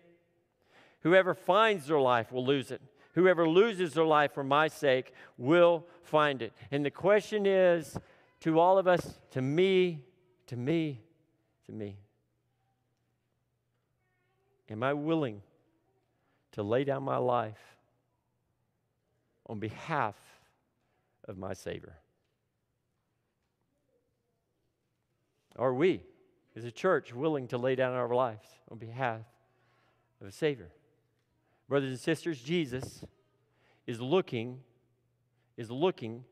Whoever 1.02 1.34
finds 1.34 1.86
their 1.86 2.00
life 2.00 2.32
will 2.32 2.44
lose 2.44 2.70
it. 2.70 2.80
Whoever 3.14 3.48
loses 3.48 3.94
their 3.94 4.04
life 4.04 4.32
for 4.32 4.44
my 4.44 4.68
sake 4.68 5.12
will 5.36 5.84
find 6.02 6.42
it. 6.42 6.52
And 6.70 6.84
the 6.84 6.90
question 6.90 7.46
is 7.46 7.98
to 8.40 8.58
all 8.58 8.78
of 8.78 8.86
us, 8.86 9.18
to 9.32 9.42
me, 9.42 10.04
to 10.46 10.56
me, 10.56 11.00
to 11.70 11.76
me. 11.76 11.96
Am 14.68 14.82
I 14.82 14.92
willing 14.92 15.42
to 16.52 16.62
lay 16.62 16.84
down 16.84 17.02
my 17.02 17.16
life 17.16 17.58
on 19.46 19.58
behalf 19.58 20.16
of 21.26 21.38
my 21.38 21.54
Savior? 21.54 21.96
Are 25.56 25.74
we, 25.74 26.02
as 26.56 26.64
a 26.64 26.70
church, 26.70 27.12
willing 27.12 27.48
to 27.48 27.58
lay 27.58 27.74
down 27.74 27.94
our 27.94 28.14
lives 28.14 28.48
on 28.70 28.78
behalf 28.78 29.20
of 30.20 30.28
a 30.28 30.32
Savior? 30.32 30.70
Brothers 31.68 31.90
and 31.90 32.00
sisters, 32.00 32.40
Jesus 32.40 33.04
is 33.86 34.00
looking, 34.00 34.60
is 35.56 35.70
looking 35.70 36.24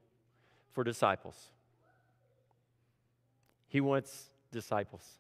for 0.72 0.84
disciples. 0.84 1.50
He 3.68 3.80
wants 3.80 4.30
disciples. 4.50 5.18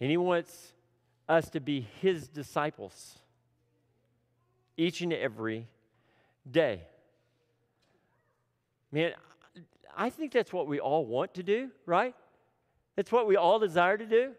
And 0.00 0.10
he 0.10 0.16
wants 0.16 0.72
us 1.28 1.50
to 1.50 1.60
be 1.60 1.86
his 2.00 2.28
disciples 2.28 3.18
each 4.76 5.00
and 5.00 5.12
every 5.12 5.66
day. 6.48 6.82
Man, 8.92 9.12
I 9.96 10.10
think 10.10 10.32
that's 10.32 10.52
what 10.52 10.66
we 10.66 10.78
all 10.78 11.04
want 11.04 11.34
to 11.34 11.42
do, 11.42 11.70
right? 11.86 12.14
That's 12.94 13.10
what 13.10 13.26
we 13.26 13.36
all 13.36 13.58
desire 13.58 13.96
to 13.96 14.06
do. 14.06 14.32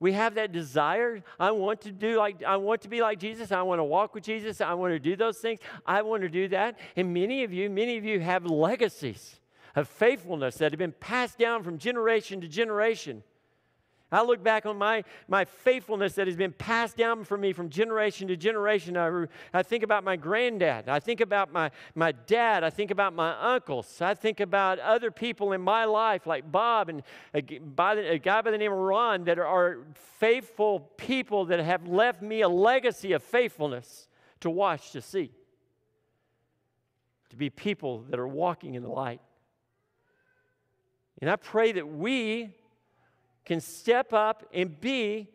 We 0.00 0.12
have 0.12 0.34
that 0.34 0.52
desire. 0.52 1.22
I 1.40 1.50
want 1.50 1.80
to 1.82 1.90
do 1.90 2.18
like 2.18 2.42
I 2.44 2.56
want 2.56 2.82
to 2.82 2.88
be 2.88 3.00
like 3.00 3.18
Jesus. 3.18 3.50
I 3.50 3.62
want 3.62 3.80
to 3.80 3.84
walk 3.84 4.14
with 4.14 4.22
Jesus. 4.22 4.60
I 4.60 4.74
want 4.74 4.92
to 4.92 4.98
do 4.98 5.16
those 5.16 5.38
things. 5.38 5.58
I 5.84 6.02
want 6.02 6.22
to 6.22 6.28
do 6.28 6.48
that. 6.48 6.78
And 6.96 7.12
many 7.12 7.42
of 7.42 7.52
you, 7.52 7.68
many 7.68 7.96
of 7.96 8.04
you 8.04 8.20
have 8.20 8.46
legacies 8.46 9.40
of 9.74 9.88
faithfulness 9.88 10.56
that 10.56 10.72
have 10.72 10.78
been 10.78 10.92
passed 10.92 11.38
down 11.38 11.64
from 11.64 11.78
generation 11.78 12.40
to 12.40 12.48
generation. 12.48 13.24
I 14.10 14.22
look 14.22 14.42
back 14.42 14.64
on 14.64 14.78
my, 14.78 15.04
my 15.28 15.44
faithfulness 15.44 16.14
that 16.14 16.26
has 16.26 16.36
been 16.36 16.52
passed 16.52 16.96
down 16.96 17.24
from 17.24 17.42
me 17.42 17.52
from 17.52 17.68
generation 17.68 18.26
to 18.28 18.36
generation. 18.36 18.96
I, 18.96 19.26
I 19.52 19.62
think 19.62 19.82
about 19.82 20.02
my 20.02 20.16
granddad. 20.16 20.88
I 20.88 20.98
think 20.98 21.20
about 21.20 21.52
my, 21.52 21.70
my 21.94 22.12
dad. 22.12 22.64
I 22.64 22.70
think 22.70 22.90
about 22.90 23.12
my 23.12 23.36
uncles. 23.54 24.00
I 24.00 24.14
think 24.14 24.40
about 24.40 24.78
other 24.78 25.10
people 25.10 25.52
in 25.52 25.60
my 25.60 25.84
life, 25.84 26.26
like 26.26 26.50
Bob 26.50 26.88
and 26.88 27.02
a, 27.34 27.42
by 27.58 27.96
the, 27.96 28.12
a 28.12 28.18
guy 28.18 28.40
by 28.40 28.50
the 28.50 28.56
name 28.56 28.72
of 28.72 28.78
Ron, 28.78 29.24
that 29.24 29.38
are 29.38 29.80
faithful 29.92 30.80
people 30.96 31.44
that 31.46 31.60
have 31.60 31.86
left 31.86 32.22
me 32.22 32.40
a 32.40 32.48
legacy 32.48 33.12
of 33.12 33.22
faithfulness 33.22 34.08
to 34.40 34.48
watch, 34.48 34.92
to 34.92 35.02
see, 35.02 35.32
to 37.28 37.36
be 37.36 37.50
people 37.50 38.04
that 38.08 38.18
are 38.18 38.28
walking 38.28 38.74
in 38.74 38.82
the 38.82 38.88
light. 38.88 39.20
And 41.20 41.30
I 41.30 41.36
pray 41.36 41.72
that 41.72 41.86
we 41.86 42.54
can 43.48 43.60
step 43.60 44.12
up 44.12 44.46
and 44.52 44.78
be 44.78 45.26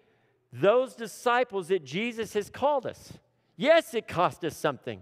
those 0.53 0.93
disciples 0.93 1.67
that 1.69 1.83
Jesus 1.83 2.33
has 2.35 2.49
called 2.49 2.85
us. 2.85 3.11
Yes, 3.57 3.93
it 3.95 4.07
cost 4.07 4.45
us 4.45 4.55
something. 4.55 5.01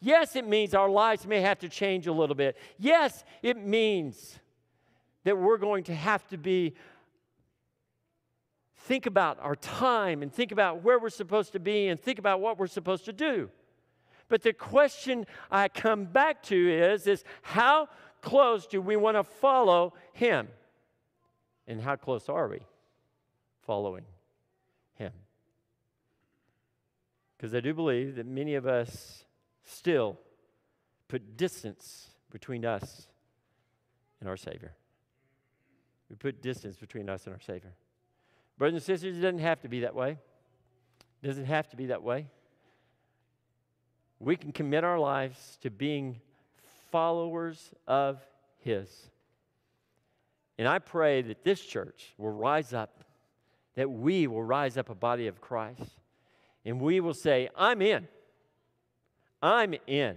Yes, 0.00 0.36
it 0.36 0.46
means 0.46 0.72
our 0.72 0.88
lives 0.88 1.26
may 1.26 1.40
have 1.40 1.58
to 1.58 1.68
change 1.68 2.06
a 2.06 2.12
little 2.12 2.36
bit. 2.36 2.56
Yes, 2.78 3.24
it 3.42 3.56
means 3.56 4.38
that 5.24 5.36
we're 5.36 5.58
going 5.58 5.82
to 5.84 5.94
have 5.94 6.26
to 6.28 6.38
be 6.38 6.74
think 8.76 9.06
about 9.06 9.38
our 9.40 9.56
time 9.56 10.22
and 10.22 10.32
think 10.32 10.52
about 10.52 10.84
where 10.84 11.00
we're 11.00 11.10
supposed 11.10 11.52
to 11.52 11.58
be 11.58 11.88
and 11.88 12.00
think 12.00 12.20
about 12.20 12.40
what 12.40 12.56
we're 12.56 12.68
supposed 12.68 13.06
to 13.06 13.12
do. 13.12 13.50
But 14.28 14.42
the 14.42 14.52
question 14.52 15.26
I 15.50 15.66
come 15.66 16.04
back 16.04 16.44
to 16.44 16.72
is 16.72 17.08
is 17.08 17.24
how 17.42 17.88
close 18.20 18.68
do 18.68 18.80
we 18.80 18.94
want 18.94 19.16
to 19.16 19.24
follow 19.24 19.94
him? 20.12 20.46
And 21.66 21.80
how 21.80 21.96
close 21.96 22.28
are 22.28 22.48
we 22.48 22.60
following 23.62 24.04
Him? 24.94 25.12
Because 27.36 27.54
I 27.54 27.60
do 27.60 27.74
believe 27.74 28.16
that 28.16 28.26
many 28.26 28.54
of 28.54 28.66
us 28.66 29.24
still 29.64 30.18
put 31.08 31.36
distance 31.36 32.08
between 32.30 32.64
us 32.64 33.08
and 34.20 34.28
our 34.28 34.36
Savior. 34.36 34.74
We 36.08 36.16
put 36.16 36.40
distance 36.40 36.76
between 36.76 37.08
us 37.08 37.26
and 37.26 37.34
our 37.34 37.40
Savior. 37.40 37.74
Brothers 38.58 38.74
and 38.74 38.82
sisters, 38.82 39.16
it 39.18 39.20
doesn't 39.20 39.40
have 39.40 39.60
to 39.62 39.68
be 39.68 39.80
that 39.80 39.94
way. 39.94 40.18
It 41.22 41.26
doesn't 41.26 41.46
have 41.46 41.68
to 41.70 41.76
be 41.76 41.86
that 41.86 42.02
way. 42.02 42.28
We 44.18 44.36
can 44.36 44.52
commit 44.52 44.84
our 44.84 44.98
lives 44.98 45.58
to 45.62 45.70
being 45.70 46.20
followers 46.90 47.74
of 47.86 48.20
His. 48.60 49.10
And 50.58 50.66
I 50.66 50.78
pray 50.78 51.22
that 51.22 51.44
this 51.44 51.60
church 51.60 52.14
will 52.16 52.32
rise 52.32 52.72
up, 52.72 53.04
that 53.74 53.90
we 53.90 54.26
will 54.26 54.42
rise 54.42 54.76
up 54.76 54.88
a 54.88 54.94
body 54.94 55.26
of 55.26 55.40
Christ, 55.40 56.00
and 56.64 56.80
we 56.80 57.00
will 57.00 57.14
say, 57.14 57.48
I'm 57.56 57.82
in. 57.82 58.08
I'm 59.42 59.74
in. 59.86 60.16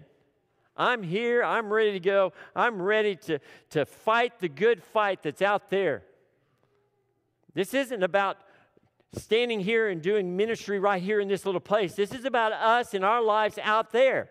I'm 0.78 1.04
here. 1.04 1.44
I'm 1.44 1.72
ready 1.72 1.92
to 1.92 2.00
go. 2.00 2.32
I'm 2.56 2.82
ready 2.82 3.18
to, 3.18 3.40
to 3.72 3.86
fight 3.86 4.40
the 4.40 4.48
good 4.48 4.82
fight 4.82 5.22
that's 5.24 5.42
out 5.42 5.70
there. 5.70 6.04
This 7.54 7.74
isn't 7.74 8.02
about 8.02 8.38
standing 9.14 9.60
here 9.60 9.90
and 9.90 10.02
doing 10.02 10.38
ministry 10.38 10.80
right 10.80 11.02
here 11.02 11.20
in 11.20 11.28
this 11.28 11.46
little 11.46 11.60
place. 11.60 11.96
This 11.96 12.14
is 12.14 12.24
about 12.24 12.54
us 12.54 12.94
and 12.94 13.04
our 13.04 13.22
lives 13.22 13.60
out 13.62 13.92
there. 13.92 14.30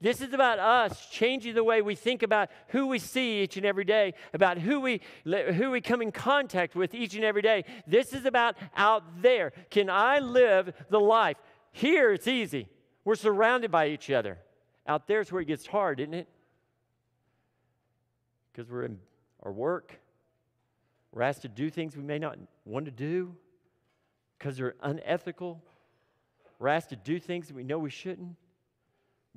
This 0.00 0.20
is 0.20 0.32
about 0.32 0.60
us 0.60 1.08
changing 1.10 1.54
the 1.54 1.64
way 1.64 1.82
we 1.82 1.96
think 1.96 2.22
about 2.22 2.50
who 2.68 2.86
we 2.86 3.00
see 3.00 3.42
each 3.42 3.56
and 3.56 3.66
every 3.66 3.84
day, 3.84 4.14
about 4.32 4.58
who 4.58 4.80
we, 4.80 5.00
who 5.24 5.72
we 5.72 5.80
come 5.80 6.02
in 6.02 6.12
contact 6.12 6.76
with 6.76 6.94
each 6.94 7.16
and 7.16 7.24
every 7.24 7.42
day. 7.42 7.64
This 7.86 8.12
is 8.12 8.24
about 8.24 8.56
out 8.76 9.22
there. 9.22 9.52
Can 9.70 9.90
I 9.90 10.20
live 10.20 10.72
the 10.88 11.00
life? 11.00 11.36
Here 11.72 12.12
it's 12.12 12.28
easy. 12.28 12.68
We're 13.04 13.16
surrounded 13.16 13.72
by 13.72 13.88
each 13.88 14.08
other. 14.10 14.38
Out 14.86 15.08
there 15.08 15.20
is 15.20 15.32
where 15.32 15.42
it 15.42 15.46
gets 15.46 15.66
hard, 15.66 15.98
isn't 15.98 16.14
it? 16.14 16.28
Because 18.52 18.70
we're 18.70 18.84
in 18.84 18.98
our 19.42 19.52
work. 19.52 20.00
We're 21.10 21.22
asked 21.22 21.42
to 21.42 21.48
do 21.48 21.70
things 21.70 21.96
we 21.96 22.04
may 22.04 22.18
not 22.20 22.38
want 22.64 22.84
to 22.84 22.92
do 22.92 23.34
because 24.38 24.56
they're 24.56 24.76
unethical. 24.80 25.60
We're 26.60 26.68
asked 26.68 26.90
to 26.90 26.96
do 26.96 27.18
things 27.18 27.48
that 27.48 27.56
we 27.56 27.64
know 27.64 27.78
we 27.78 27.90
shouldn't. 27.90 28.36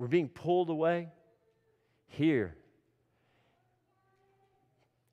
We're 0.01 0.07
being 0.07 0.29
pulled 0.29 0.71
away. 0.71 1.09
Here, 2.07 2.55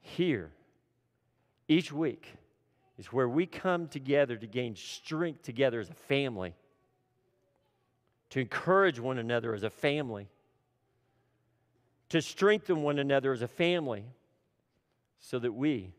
here, 0.00 0.50
each 1.68 1.92
week 1.92 2.26
is 2.96 3.12
where 3.12 3.28
we 3.28 3.44
come 3.44 3.88
together 3.88 4.38
to 4.38 4.46
gain 4.46 4.74
strength 4.76 5.42
together 5.42 5.78
as 5.78 5.90
a 5.90 5.94
family, 5.94 6.54
to 8.30 8.40
encourage 8.40 8.98
one 8.98 9.18
another 9.18 9.52
as 9.52 9.62
a 9.62 9.68
family, 9.68 10.26
to 12.08 12.22
strengthen 12.22 12.82
one 12.82 12.98
another 12.98 13.34
as 13.34 13.42
a 13.42 13.48
family, 13.48 14.06
so 15.20 15.38
that 15.38 15.52
we 15.52 15.92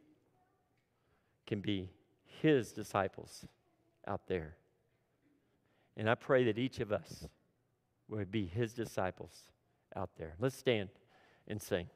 can 1.45 1.61
be 1.61 1.91
his 2.41 2.71
disciples 2.71 3.45
out 4.07 4.25
there. 4.25 4.55
And 5.95 6.09
I 6.09 6.15
pray 6.15 6.45
that 6.45 6.57
each 6.57 6.79
of 6.79 6.91
us 6.91 7.27
would 8.09 8.31
be 8.31 8.45
his 8.45 8.73
disciples 8.73 9.43
out 9.95 10.09
there. 10.17 10.35
Let's 10.39 10.55
stand 10.55 10.89
and 11.47 11.61
sing. 11.61 11.87